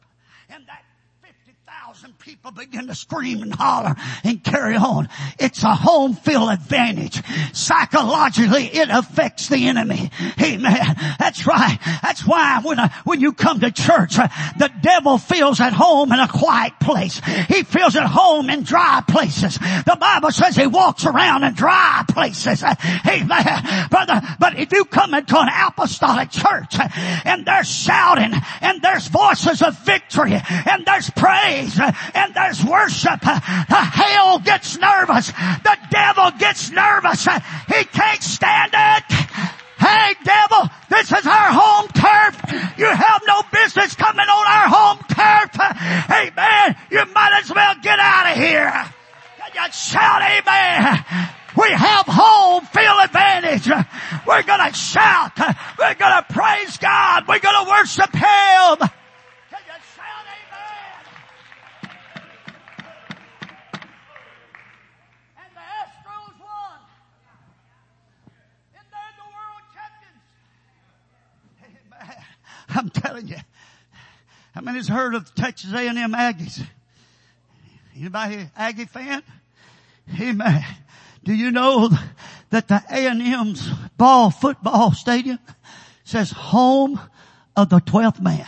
thousand 1.97 2.19
people 2.19 2.51
begin 2.51 2.85
to 2.85 2.93
scream 2.93 3.41
and 3.41 3.53
holler 3.55 3.95
and 4.23 4.43
carry 4.43 4.75
on. 4.75 5.09
It's 5.39 5.63
a 5.63 5.73
home 5.73 6.13
field 6.13 6.51
advantage. 6.51 7.23
Psychologically, 7.53 8.65
it 8.65 8.89
affects 8.91 9.47
the 9.47 9.67
enemy. 9.67 10.11
Amen. 10.39 10.95
That's 11.17 11.47
right. 11.47 11.79
That's 12.03 12.23
why 12.23 12.59
when, 12.61 12.77
uh, 12.77 12.89
when 13.03 13.19
you 13.19 13.33
come 13.33 13.61
to 13.61 13.71
church, 13.71 14.19
uh, 14.19 14.27
the 14.59 14.69
devil 14.81 15.17
feels 15.17 15.59
at 15.59 15.73
home 15.73 16.11
in 16.11 16.19
a 16.19 16.27
quiet 16.27 16.73
place. 16.79 17.19
He 17.47 17.63
feels 17.63 17.95
at 17.95 18.05
home 18.05 18.51
in 18.51 18.61
dry 18.61 19.01
places. 19.07 19.57
The 19.57 19.97
Bible 19.99 20.29
says 20.29 20.55
he 20.55 20.67
walks 20.67 21.03
around 21.05 21.45
in 21.45 21.55
dry 21.55 22.03
places. 22.07 22.63
Amen. 22.63 23.87
Brother, 23.89 24.21
but 24.39 24.59
if 24.59 24.71
you 24.71 24.85
come 24.85 25.15
into 25.15 25.39
an 25.39 25.49
apostolic 25.49 26.29
church 26.29 26.77
uh, 26.79 26.89
and 27.25 27.43
they're 27.45 27.63
shouting 27.63 28.33
and 28.61 28.81
there's 28.83 29.07
voices 29.07 29.63
of 29.63 29.79
victory 29.79 30.33
and 30.33 30.85
there's 30.85 31.09
praise 31.11 31.47
praise 31.47 31.79
and 32.13 32.33
there's 32.33 32.63
worship, 32.63 33.21
the 33.21 33.35
hell 33.35 34.39
gets 34.39 34.77
nervous. 34.77 35.27
The 35.27 35.77
devil 35.91 36.31
gets 36.37 36.71
nervous. 36.71 37.25
He 37.25 37.83
can't 37.85 38.23
stand 38.23 38.71
it. 38.73 39.03
Hey 39.79 40.15
devil, 40.23 40.69
this 40.89 41.11
is 41.11 41.25
our 41.27 41.51
home 41.53 41.87
turf. 41.89 42.77
You 42.77 42.87
have 42.87 43.21
no 43.27 43.41
business 43.53 43.95
coming 43.95 44.25
on 44.27 44.47
our 44.47 44.67
home 44.67 44.99
turf. 45.07 45.51
Hey 46.07 46.31
man, 46.35 46.75
you 46.89 47.05
might 47.13 47.39
as 47.41 47.53
well 47.53 47.75
get 47.81 47.99
out 47.99 48.31
of 48.31 48.37
here. 48.37 48.73
Can 49.53 49.65
you 49.65 49.71
shout 49.71 50.21
amen. 50.21 51.05
We 51.55 51.71
have 51.71 52.05
home 52.05 52.65
field 52.65 52.97
advantage. 53.03 53.67
We're 54.27 54.43
gonna 54.43 54.73
shout. 54.73 55.31
We're 55.79 55.95
gonna 55.95 56.25
praise 56.29 56.77
God. 56.77 57.27
We're 57.27 57.39
gonna 57.39 57.69
worship 57.69 58.13
Him. 58.13 58.89
Telling 73.17 73.27
you. 73.35 73.43
How 74.53 74.61
many's 74.61 74.87
heard 74.87 75.15
of 75.15 75.33
Texas 75.35 75.71
A&M 75.73 76.13
Aggies? 76.13 76.65
Anybody 77.95 78.47
Aggie 78.55 78.85
fan? 78.85 79.23
Amen. 80.19 80.63
Do 81.23 81.33
you 81.33 81.51
know 81.51 81.89
that 82.49 82.67
the 82.67 82.81
A&M's 82.89 83.69
ball 83.97 84.29
football 84.29 84.93
stadium 84.93 85.39
says 86.03 86.31
home 86.31 86.99
of 87.55 87.69
the 87.69 87.79
12th 87.79 88.21
man? 88.21 88.47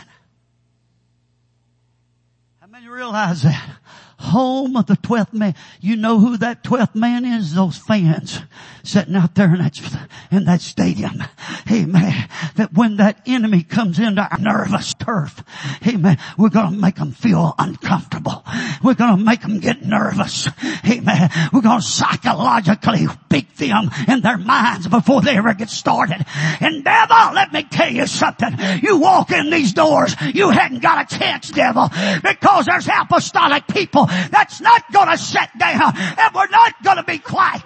How 2.61 2.67
many 2.67 2.87
realize 2.87 3.43
that? 3.43 3.79
home 4.19 4.75
of 4.75 4.85
the 4.85 4.97
twelfth 4.97 5.33
man. 5.33 5.55
You 5.79 5.95
know 5.95 6.19
who 6.19 6.37
that 6.37 6.61
twelfth 6.61 6.93
man 6.93 7.23
is? 7.23 7.55
Those 7.55 7.77
fans 7.77 8.41
sitting 8.89 9.15
out 9.15 9.35
there 9.35 9.53
in 9.53 9.59
that, 9.59 10.09
in 10.31 10.45
that 10.45 10.61
stadium. 10.61 11.23
Amen. 11.71 12.27
That 12.55 12.73
when 12.73 12.97
that 12.97 13.21
enemy 13.25 13.63
comes 13.63 13.99
into 13.99 14.21
our 14.21 14.39
nervous 14.39 14.93
turf, 14.95 15.43
amen, 15.87 16.17
we're 16.37 16.49
gonna 16.49 16.75
make 16.75 16.95
them 16.95 17.11
feel 17.11 17.53
uncomfortable. 17.59 18.43
We're 18.83 18.95
gonna 18.95 19.23
make 19.23 19.41
them 19.41 19.59
get 19.59 19.85
nervous. 19.85 20.47
Amen. 20.89 21.29
We're 21.53 21.61
gonna 21.61 21.81
psychologically 21.81 23.07
beat 23.29 23.55
them 23.57 23.91
in 24.07 24.21
their 24.21 24.37
minds 24.37 24.87
before 24.87 25.21
they 25.21 25.37
ever 25.37 25.53
get 25.53 25.69
started. 25.69 26.25
And 26.59 26.83
devil, 26.83 27.33
let 27.33 27.53
me 27.53 27.63
tell 27.63 27.91
you 27.91 28.07
something. 28.07 28.55
You 28.81 28.97
walk 28.97 29.31
in 29.31 29.49
these 29.49 29.73
doors, 29.73 30.15
you 30.33 30.49
hadn't 30.49 30.81
got 30.81 31.11
a 31.11 31.17
chance, 31.17 31.51
devil, 31.51 31.89
because 32.23 32.65
there's 32.65 32.87
apostolic 32.87 33.67
people 33.67 34.07
that's 34.07 34.61
not 34.61 34.91
gonna 34.91 35.17
sit 35.17 35.49
down 35.59 35.93
and 35.95 36.33
we're 36.33 36.49
not 36.49 36.73
gonna 36.83 37.03
be 37.03 37.19
quiet, 37.19 37.63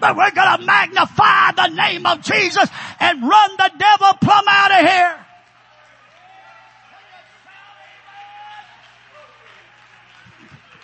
but 0.00 0.16
we're 0.16 0.30
gonna 0.32 0.65
magnify 0.66 1.52
the 1.52 1.68
name 1.68 2.04
of 2.04 2.20
Jesus 2.20 2.68
and 3.00 3.22
run 3.22 3.50
the 3.56 3.70
devil 3.78 4.12
plumb 4.20 4.44
out 4.48 4.72
of 4.72 4.86
here. 4.86 5.26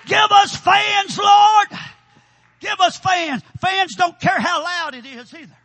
Give 0.06 0.30
us 0.30 0.56
fans, 0.56 1.18
Lord. 1.18 1.68
Give 2.60 2.80
us 2.80 2.98
fans. 2.98 3.42
Fans 3.60 3.94
don't 3.96 4.18
care 4.20 4.38
how 4.38 4.62
loud 4.62 4.94
it 4.94 5.06
is 5.06 5.32
either. 5.34 5.56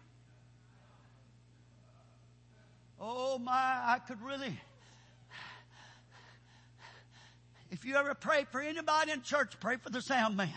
Oh 2.99 3.37
my, 3.37 3.51
I 3.53 3.99
could 4.05 4.21
really, 4.21 4.59
if 7.71 7.85
you 7.85 7.95
ever 7.95 8.15
pray 8.15 8.45
for 8.51 8.59
anybody 8.59 9.11
in 9.11 9.21
church, 9.21 9.59
pray 9.59 9.77
for 9.77 9.89
the 9.89 10.01
sound 10.01 10.35
man. 10.35 10.49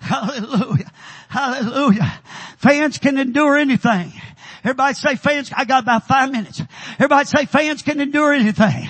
Hallelujah. 0.00 0.90
Hallelujah. 1.28 2.20
Fans 2.58 2.98
can 2.98 3.18
endure 3.18 3.56
anything. 3.56 4.12
Everybody 4.64 4.94
say 4.94 5.16
fans, 5.16 5.50
I 5.54 5.64
got 5.64 5.82
about 5.82 6.06
five 6.06 6.32
minutes. 6.32 6.62
Everybody 6.94 7.26
say 7.26 7.44
fans 7.46 7.82
can 7.82 8.00
endure 8.00 8.32
anything. 8.32 8.88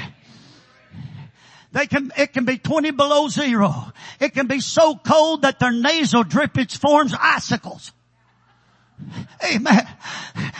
They 1.73 1.87
can, 1.87 2.11
it 2.16 2.33
can 2.33 2.44
be 2.44 2.59
20 2.59 2.90
below 2.92 3.29
zero. 3.29 3.92
It 4.18 4.35
can 4.35 4.46
be 4.46 4.61
so 4.61 4.96
cold 4.96 5.42
that 5.42 5.61
their 5.61 5.73
nasal 5.73 6.25
drippage 6.25 6.77
forms 6.77 7.14
icicles. 7.18 7.92
Amen. 9.45 9.87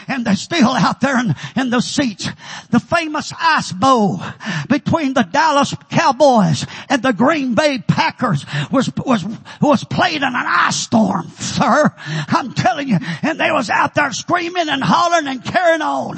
And 0.09 0.25
they're 0.25 0.37
still 0.37 0.71
out 0.71 1.01
there 1.01 1.19
in, 1.19 1.35
in 1.57 1.71
the 1.71 1.81
seats. 1.81 2.29
The 2.71 2.81
famous 2.81 3.33
ice 3.39 3.73
bowl 3.73 4.21
between 4.69 5.15
the 5.15 5.23
Dallas 5.23 5.75
Cowboys 5.91 6.67
and 6.89 7.03
the 7.03 7.13
Green 7.13 7.55
Bay 7.55 7.79
Packers 7.79 8.45
was, 8.71 8.91
was, 9.05 9.25
was 9.61 9.85
played 9.85 10.17
in 10.17 10.23
an 10.23 10.35
ice 10.35 10.77
storm, 10.77 11.29
sir. 11.39 11.95
I'm 12.29 12.53
telling 12.55 12.89
you. 12.89 12.99
And 13.23 13.39
they 13.39 13.51
was 13.51 13.71
out 13.71 13.95
there 13.95 14.13
screaming 14.13 14.69
and 14.69 14.83
hollering 14.83 15.29
and 15.29 15.45
carrying 15.45 15.83
on. 15.83 16.17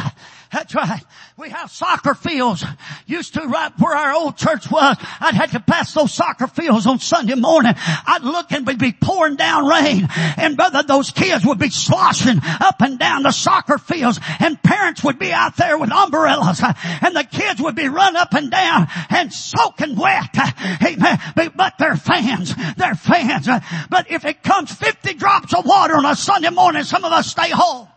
That's 0.52 0.74
right. 0.74 1.02
We 1.38 1.48
have 1.48 1.70
soccer 1.70 2.14
fields. 2.14 2.62
Used 3.06 3.34
to 3.34 3.40
right 3.46 3.72
where 3.78 3.96
our 3.96 4.12
old 4.12 4.36
church 4.36 4.70
was, 4.70 4.98
I'd 5.18 5.34
had 5.34 5.52
to 5.52 5.60
pass 5.60 5.94
those 5.94 6.12
soccer 6.12 6.46
fields 6.46 6.86
on 6.86 6.98
Sunday 6.98 7.36
morning. 7.36 7.72
I'd 7.76 8.22
look 8.22 8.52
and 8.52 8.66
we'd 8.66 8.78
be 8.78 8.92
pouring 8.92 9.36
down 9.36 9.66
rain 9.66 10.06
and 10.36 10.56
brother, 10.56 10.82
those 10.82 11.10
kids 11.10 11.46
would 11.46 11.58
be 11.58 11.70
sloshing 11.70 12.38
up 12.60 12.82
and 12.82 12.98
down 12.98 13.22
the 13.22 13.32
soccer 13.32 13.78
fields 13.78 14.20
and 14.40 14.62
parents 14.62 15.02
would 15.02 15.18
be 15.18 15.32
out 15.32 15.56
there 15.56 15.78
with 15.78 15.90
umbrellas 15.90 16.60
and 16.62 17.16
the 17.16 17.24
kids 17.24 17.60
would 17.60 17.74
be 17.74 17.88
run 17.88 18.14
up 18.16 18.34
and 18.34 18.50
down 18.50 18.88
and 19.08 19.32
soaking 19.32 19.96
wet. 19.96 20.36
Amen. 20.84 21.18
But 21.56 21.74
they're 21.78 21.96
fans. 21.96 22.54
They're 22.76 22.94
fans. 22.94 23.48
But 23.88 24.10
if 24.10 24.26
it 24.26 24.42
comes 24.42 24.70
50 24.70 25.14
drops 25.14 25.54
of 25.54 25.64
water 25.64 25.94
on 25.94 26.04
a 26.04 26.14
Sunday 26.14 26.50
morning, 26.50 26.84
some 26.84 27.04
of 27.04 27.12
us 27.12 27.30
stay 27.30 27.48
home. 27.48 27.88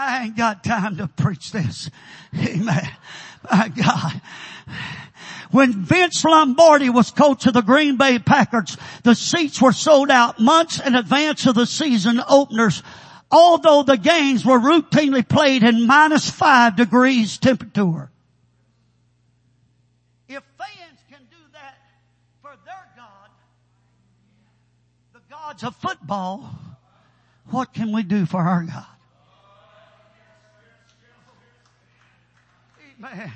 I 0.00 0.24
ain't 0.24 0.36
got 0.36 0.64
time 0.64 0.96
to 0.96 1.08
preach 1.08 1.52
this. 1.52 1.90
Amen. 2.34 2.88
My 3.50 3.68
God. 3.68 4.20
When 5.50 5.72
Vince 5.72 6.24
Lombardi 6.24 6.88
was 6.88 7.10
coach 7.10 7.44
of 7.44 7.52
the 7.52 7.60
Green 7.60 7.98
Bay 7.98 8.18
Packers, 8.18 8.78
the 9.02 9.14
seats 9.14 9.60
were 9.60 9.72
sold 9.72 10.10
out 10.10 10.40
months 10.40 10.80
in 10.80 10.94
advance 10.94 11.44
of 11.46 11.54
the 11.54 11.66
season 11.66 12.22
openers, 12.26 12.82
although 13.30 13.82
the 13.82 13.98
games 13.98 14.42
were 14.42 14.58
routinely 14.58 15.28
played 15.28 15.62
in 15.62 15.86
minus 15.86 16.30
five 16.30 16.76
degrees 16.76 17.36
temperature. 17.36 18.10
If 20.28 20.42
fans 20.56 21.00
can 21.10 21.20
do 21.30 21.36
that 21.52 21.74
for 22.40 22.52
their 22.64 22.88
God, 22.96 23.30
the 25.12 25.20
gods 25.28 25.62
of 25.62 25.76
football, 25.76 26.54
what 27.50 27.74
can 27.74 27.92
we 27.92 28.02
do 28.02 28.24
for 28.24 28.40
our 28.40 28.62
God? 28.62 28.86
Man, 33.00 33.32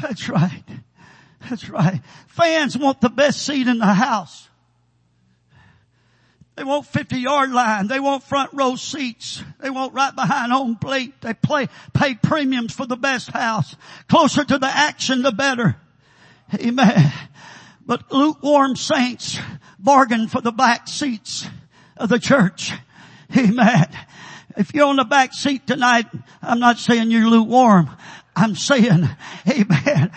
that's 0.00 0.28
right. 0.28 0.62
That's 1.48 1.68
right. 1.70 2.00
Fans 2.28 2.76
want 2.76 3.00
the 3.00 3.08
best 3.08 3.44
seat 3.44 3.66
in 3.66 3.78
the 3.78 3.86
house. 3.86 4.48
They 6.56 6.64
want 6.64 6.86
50 6.86 7.18
yard 7.18 7.50
line. 7.50 7.86
They 7.88 7.98
want 7.98 8.22
front 8.22 8.50
row 8.52 8.76
seats. 8.76 9.42
They 9.60 9.70
want 9.70 9.94
right 9.94 10.14
behind 10.14 10.52
home 10.52 10.76
plate. 10.76 11.20
They 11.22 11.32
play, 11.32 11.68
pay 11.94 12.14
premiums 12.14 12.74
for 12.74 12.84
the 12.84 12.96
best 12.96 13.30
house. 13.30 13.74
Closer 14.08 14.44
to 14.44 14.58
the 14.58 14.66
action, 14.66 15.22
the 15.22 15.32
better. 15.32 15.76
Amen. 16.54 17.12
But 17.86 18.12
lukewarm 18.12 18.76
saints 18.76 19.38
bargain 19.78 20.28
for 20.28 20.42
the 20.42 20.52
back 20.52 20.86
seats 20.86 21.46
of 21.96 22.10
the 22.10 22.18
church. 22.18 22.72
Amen. 23.36 23.88
If 24.56 24.74
you're 24.74 24.86
on 24.86 24.96
the 24.96 25.04
back 25.04 25.32
seat 25.32 25.66
tonight, 25.66 26.06
I'm 26.42 26.60
not 26.60 26.78
saying 26.78 27.10
you're 27.10 27.26
lukewarm. 27.26 27.88
I'm 28.34 28.54
saying, 28.56 29.08
amen. 29.48 30.10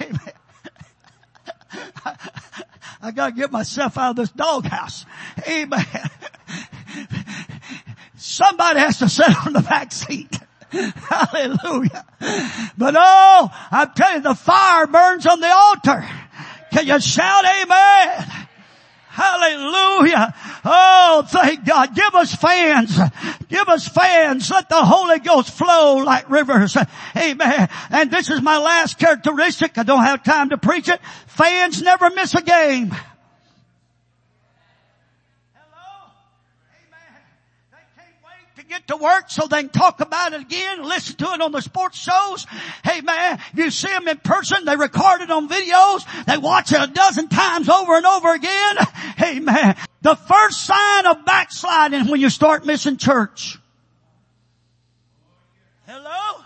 amen. 0.00 0.20
I, 3.00 3.10
gotta 3.12 3.32
get 3.32 3.52
myself 3.52 3.96
out 3.96 4.10
of 4.10 4.16
this 4.16 4.30
doghouse. 4.30 5.06
Amen. 5.48 5.86
Somebody 8.16 8.80
has 8.80 8.98
to 8.98 9.08
sit 9.08 9.46
on 9.46 9.52
the 9.52 9.60
back 9.60 9.92
seat. 9.92 10.38
Hallelujah. 10.70 12.04
But 12.78 12.94
oh, 12.96 13.50
I'm 13.70 13.92
telling 13.92 14.16
you, 14.16 14.22
the 14.22 14.34
fire 14.34 14.86
burns 14.86 15.26
on 15.26 15.40
the 15.40 15.50
altar. 15.50 16.08
Can 16.72 16.86
you 16.86 17.00
shout 17.00 17.44
amen? 17.44 18.41
Hallelujah. 19.12 20.34
Oh, 20.64 21.22
thank 21.28 21.66
God. 21.66 21.94
Give 21.94 22.14
us 22.14 22.34
fans. 22.34 22.98
Give 23.48 23.68
us 23.68 23.86
fans. 23.86 24.50
Let 24.50 24.70
the 24.70 24.82
Holy 24.82 25.18
Ghost 25.18 25.50
flow 25.50 25.96
like 25.96 26.30
rivers. 26.30 26.74
Amen. 27.14 27.68
And 27.90 28.10
this 28.10 28.30
is 28.30 28.40
my 28.40 28.56
last 28.56 28.98
characteristic. 28.98 29.76
I 29.76 29.82
don't 29.82 30.02
have 30.02 30.24
time 30.24 30.48
to 30.48 30.56
preach 30.56 30.88
it. 30.88 30.98
Fans 31.26 31.82
never 31.82 32.08
miss 32.08 32.34
a 32.34 32.40
game. 32.40 32.94
Get 38.72 38.88
to 38.88 38.96
work 38.96 39.28
so 39.28 39.46
they 39.46 39.60
can 39.60 39.68
talk 39.68 40.00
about 40.00 40.32
it 40.32 40.40
again, 40.40 40.82
listen 40.82 41.16
to 41.16 41.32
it 41.32 41.40
on 41.42 41.52
the 41.52 41.60
sports 41.60 41.98
shows. 41.98 42.46
Hey 42.82 43.02
man, 43.02 43.38
you 43.54 43.70
see 43.70 43.88
them 43.88 44.08
in 44.08 44.16
person, 44.18 44.64
they 44.64 44.76
record 44.76 45.20
it 45.20 45.30
on 45.30 45.48
videos, 45.48 46.24
they 46.24 46.38
watch 46.38 46.72
it 46.72 46.80
a 46.80 46.86
dozen 46.86 47.28
times 47.28 47.68
over 47.68 47.96
and 47.96 48.06
over 48.06 48.32
again. 48.32 48.76
Hey 49.12 49.38
man, 49.38 49.76
the 50.00 50.16
first 50.16 50.64
sign 50.64 51.06
of 51.06 51.24
backsliding 51.24 52.08
when 52.08 52.20
you 52.20 52.28
start 52.28 52.66
missing 52.66 52.96
church. 52.96 53.58
Hello? 55.86 56.42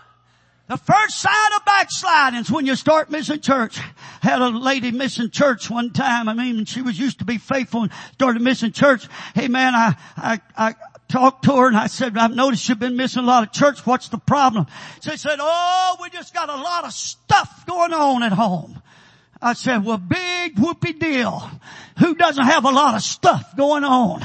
The 0.67 0.77
first 0.77 1.19
sign 1.19 1.53
of 1.55 1.65
backsliding 1.65 2.41
is 2.41 2.51
when 2.51 2.65
you 2.65 2.75
start 2.75 3.09
missing 3.09 3.39
church. 3.39 3.79
I 3.79 3.83
had 4.21 4.41
a 4.41 4.49
lady 4.49 4.91
missing 4.91 5.31
church 5.31 5.69
one 5.69 5.91
time. 5.91 6.27
I 6.27 6.33
mean, 6.33 6.65
she 6.65 6.81
was 6.81 6.99
used 6.99 7.19
to 7.19 7.25
be 7.25 7.37
faithful 7.37 7.83
and 7.83 7.91
started 8.13 8.41
missing 8.41 8.73
church. 8.73 9.07
Hey 9.33 9.47
man, 9.47 9.73
I, 9.73 9.95
I, 10.17 10.41
I, 10.55 10.75
talked 11.07 11.45
to 11.45 11.55
her 11.55 11.67
and 11.67 11.77
I 11.77 11.87
said, 11.87 12.17
I've 12.17 12.35
noticed 12.35 12.67
you've 12.67 12.79
been 12.79 12.97
missing 12.97 13.23
a 13.23 13.25
lot 13.25 13.43
of 13.43 13.51
church. 13.51 13.85
What's 13.85 14.09
the 14.09 14.17
problem? 14.17 14.67
She 15.01 15.17
said, 15.17 15.39
oh, 15.39 15.97
we 16.01 16.09
just 16.09 16.33
got 16.33 16.49
a 16.49 16.55
lot 16.55 16.85
of 16.85 16.93
stuff 16.93 17.65
going 17.65 17.93
on 17.93 18.23
at 18.23 18.31
home. 18.31 18.81
I 19.41 19.53
said, 19.53 19.85
well, 19.85 19.97
big 19.97 20.57
whoopee 20.57 20.93
deal. 20.93 21.49
Who 21.99 22.15
doesn't 22.15 22.45
have 22.45 22.65
a 22.65 22.71
lot 22.71 22.95
of 22.95 23.01
stuff 23.01 23.55
going 23.55 23.83
on? 23.83 24.21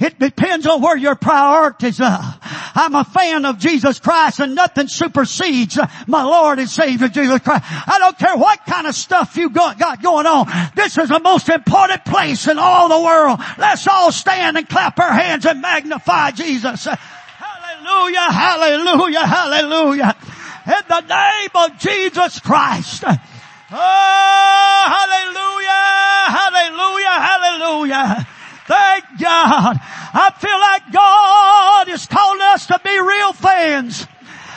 It 0.00 0.18
depends 0.18 0.66
on 0.66 0.80
where 0.80 0.96
your 0.96 1.14
priorities 1.14 2.00
are. 2.00 2.38
I'm 2.74 2.94
a 2.94 3.04
fan 3.04 3.44
of 3.44 3.58
Jesus 3.58 4.00
Christ 4.00 4.40
and 4.40 4.54
nothing 4.54 4.88
supersedes 4.88 5.78
my 6.06 6.22
Lord 6.22 6.58
and 6.58 6.70
Savior 6.70 7.08
Jesus 7.08 7.40
Christ. 7.40 7.64
I 7.68 7.96
don't 7.98 8.18
care 8.18 8.34
what 8.34 8.64
kind 8.64 8.86
of 8.86 8.94
stuff 8.94 9.36
you 9.36 9.50
got, 9.50 9.78
got 9.78 10.02
going 10.02 10.26
on. 10.26 10.48
This 10.74 10.96
is 10.96 11.10
the 11.10 11.20
most 11.20 11.50
important 11.50 12.06
place 12.06 12.48
in 12.48 12.58
all 12.58 12.88
the 12.88 13.04
world. 13.04 13.40
Let's 13.58 13.86
all 13.86 14.10
stand 14.10 14.56
and 14.56 14.66
clap 14.66 14.98
our 14.98 15.12
hands 15.12 15.44
and 15.44 15.60
magnify 15.60 16.30
Jesus. 16.30 16.84
Hallelujah. 16.84 18.32
Hallelujah, 18.32 19.26
hallelujah. 19.26 20.16
In 20.66 20.84
the 20.88 21.00
name 21.00 21.50
of 21.54 21.78
Jesus 21.78 22.40
Christ. 22.40 23.04
Oh, 23.72 24.84
hallelujah, 24.96 25.70
hallelujah, 26.26 27.20
hallelujah. 27.20 28.26
Thank 28.70 29.04
God. 29.18 29.76
I 30.14 30.30
feel 30.38 30.60
like 30.60 30.92
God 30.92 31.88
is 31.88 32.06
calling 32.06 32.40
us 32.40 32.68
to 32.68 32.80
be 32.84 33.00
real 33.00 33.32
fans. 33.32 34.06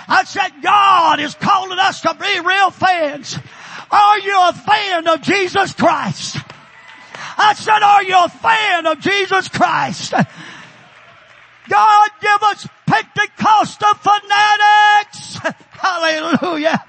I 0.08 0.24
said 0.24 0.62
God 0.62 1.20
is 1.20 1.34
calling 1.34 1.80
us 1.80 2.02
to 2.02 2.14
be 2.14 2.40
real 2.42 2.70
fans. 2.70 3.40
Are 3.90 4.20
you 4.20 4.40
a 4.40 4.54
fan 4.54 5.08
of 5.08 5.24
Jesus 5.24 5.74
Christ? 5.74 6.38
I 7.40 7.56
said, 7.56 7.82
are 7.82 8.04
you 8.04 8.24
a 8.24 8.30
fan 8.30 8.86
of 8.86 9.00
Jesus 9.00 9.48
Christ? 9.48 10.14
God 11.70 12.10
give 12.22 12.44
us 12.44 12.68
Pentecostal 12.86 13.96
fanatics. 13.96 15.40
Hallelujah. 15.72 16.84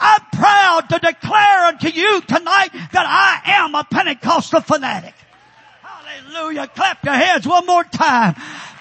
I'm 0.00 0.22
proud 0.32 0.88
to 0.88 0.98
declare 0.98 1.66
unto 1.66 1.88
you 1.88 2.20
tonight 2.22 2.70
that 2.72 3.06
I 3.06 3.42
am 3.44 3.76
a 3.76 3.84
Pentecostal 3.84 4.62
fanatic. 4.62 5.14
Hallelujah. 5.82 6.66
Clap 6.68 7.04
your 7.04 7.14
hands 7.14 7.46
one 7.46 7.66
more 7.66 7.84
time. 7.84 8.34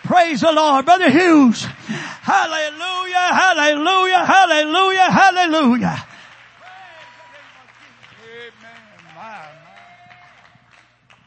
Praise 0.04 0.37
the 0.48 0.54
Lord. 0.54 0.86
Brother 0.86 1.10
Hughes. 1.10 1.64
Hallelujah. 1.64 3.34
Hallelujah. 3.34 4.26
Hallelujah. 4.26 5.12
Hallelujah. 5.12 6.08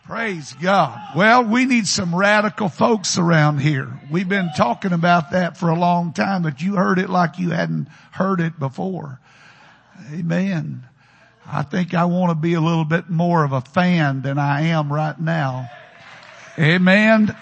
Praise 0.06 0.54
God. 0.54 0.98
Well, 1.14 1.44
we 1.44 1.66
need 1.66 1.87
some 1.87 2.12
radical 2.12 2.68
folks 2.68 3.16
around 3.16 3.59
here. 3.59 4.00
We've 4.11 4.28
been 4.28 4.50
talking 4.56 4.92
about 4.92 5.30
that 5.30 5.56
for 5.56 5.68
a 5.68 5.78
long 5.78 6.12
time, 6.12 6.42
but 6.42 6.61
you 6.61 6.74
heard 6.74 6.98
it 6.98 7.09
like 7.09 7.38
you 7.38 7.50
hadn't 7.50 7.87
heard 8.11 8.40
it 8.40 8.59
before. 8.59 9.20
Amen. 10.12 10.85
I 11.46 11.62
think 11.62 11.94
I 11.94 12.06
want 12.06 12.30
to 12.30 12.35
be 12.35 12.54
a 12.54 12.61
little 12.61 12.85
bit 12.85 13.09
more 13.09 13.44
of 13.44 13.52
a 13.52 13.61
fan 13.61 14.22
than 14.22 14.37
I 14.37 14.62
am 14.62 14.92
right 14.92 15.18
now. 15.18 15.70
Amen. 16.59 17.37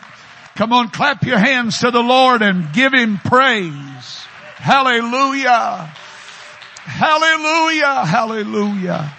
Come 0.59 0.73
on, 0.73 0.90
clap 0.90 1.23
your 1.23 1.38
hands 1.38 1.79
to 1.79 1.92
the 1.92 2.03
Lord 2.03 2.42
and 2.42 2.73
give 2.73 2.92
Him 2.92 3.18
praise. 3.18 4.16
Hallelujah. 4.57 5.85
Hallelujah. 6.83 8.05
Hallelujah. 8.05 9.14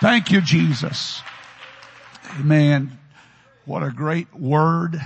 Thank 0.00 0.30
you, 0.30 0.40
Jesus. 0.40 1.20
Amen. 2.40 2.98
What 3.66 3.82
a 3.82 3.90
great 3.90 4.34
word. 4.34 4.98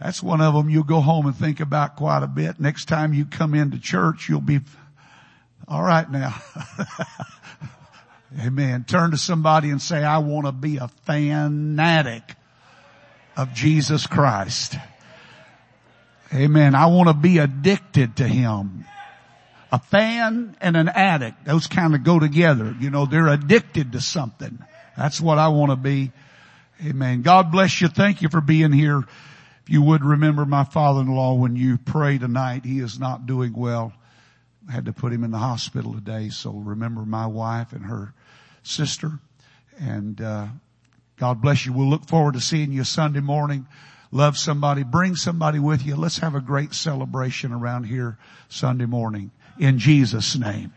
That's 0.00 0.22
one 0.22 0.40
of 0.40 0.54
them 0.54 0.70
you'll 0.70 0.84
go 0.84 1.00
home 1.00 1.26
and 1.26 1.34
think 1.34 1.58
about 1.58 1.96
quite 1.96 2.22
a 2.22 2.28
bit. 2.28 2.60
Next 2.60 2.84
time 2.84 3.12
you 3.12 3.24
come 3.24 3.56
into 3.56 3.80
church, 3.80 4.28
you'll 4.28 4.40
be, 4.40 4.60
all 5.66 5.82
right 5.82 6.08
now. 6.08 6.40
Amen. 8.40 8.84
Turn 8.84 9.10
to 9.10 9.18
somebody 9.18 9.70
and 9.70 9.82
say, 9.82 10.04
I 10.04 10.18
want 10.18 10.46
to 10.46 10.52
be 10.52 10.76
a 10.76 10.86
fanatic 10.86 12.37
of 13.38 13.54
Jesus 13.54 14.06
Christ. 14.06 14.76
Amen. 16.34 16.74
I 16.74 16.86
want 16.86 17.08
to 17.08 17.14
be 17.14 17.38
addicted 17.38 18.16
to 18.16 18.26
Him. 18.28 18.84
A 19.70 19.78
fan 19.78 20.56
and 20.60 20.76
an 20.76 20.88
addict, 20.88 21.44
those 21.44 21.66
kind 21.66 21.94
of 21.94 22.02
go 22.02 22.18
together. 22.18 22.74
You 22.80 22.90
know, 22.90 23.06
they're 23.06 23.28
addicted 23.28 23.92
to 23.92 24.00
something. 24.00 24.58
That's 24.96 25.20
what 25.20 25.38
I 25.38 25.48
want 25.48 25.70
to 25.70 25.76
be. 25.76 26.10
Amen. 26.84 27.22
God 27.22 27.52
bless 27.52 27.80
you. 27.80 27.88
Thank 27.88 28.22
you 28.22 28.28
for 28.28 28.40
being 28.40 28.72
here. 28.72 28.98
If 28.98 29.70
you 29.70 29.82
would 29.82 30.04
remember 30.04 30.44
my 30.44 30.64
father-in-law 30.64 31.34
when 31.34 31.54
you 31.54 31.78
pray 31.78 32.18
tonight, 32.18 32.64
he 32.64 32.80
is 32.80 32.98
not 32.98 33.26
doing 33.26 33.52
well. 33.52 33.92
I 34.68 34.72
had 34.72 34.86
to 34.86 34.92
put 34.92 35.12
him 35.12 35.22
in 35.22 35.30
the 35.30 35.38
hospital 35.38 35.92
today. 35.92 36.30
So 36.30 36.50
remember 36.50 37.02
my 37.02 37.26
wife 37.26 37.72
and 37.72 37.84
her 37.84 38.12
sister 38.62 39.18
and, 39.78 40.20
uh, 40.20 40.46
God 41.18 41.40
bless 41.40 41.66
you. 41.66 41.72
We'll 41.72 41.88
look 41.88 42.06
forward 42.06 42.34
to 42.34 42.40
seeing 42.40 42.72
you 42.72 42.84
Sunday 42.84 43.20
morning. 43.20 43.66
Love 44.10 44.38
somebody. 44.38 44.84
Bring 44.84 45.16
somebody 45.16 45.58
with 45.58 45.84
you. 45.84 45.96
Let's 45.96 46.18
have 46.18 46.34
a 46.34 46.40
great 46.40 46.72
celebration 46.72 47.52
around 47.52 47.84
here 47.84 48.18
Sunday 48.48 48.86
morning. 48.86 49.30
In 49.58 49.78
Jesus 49.78 50.36
name. 50.36 50.72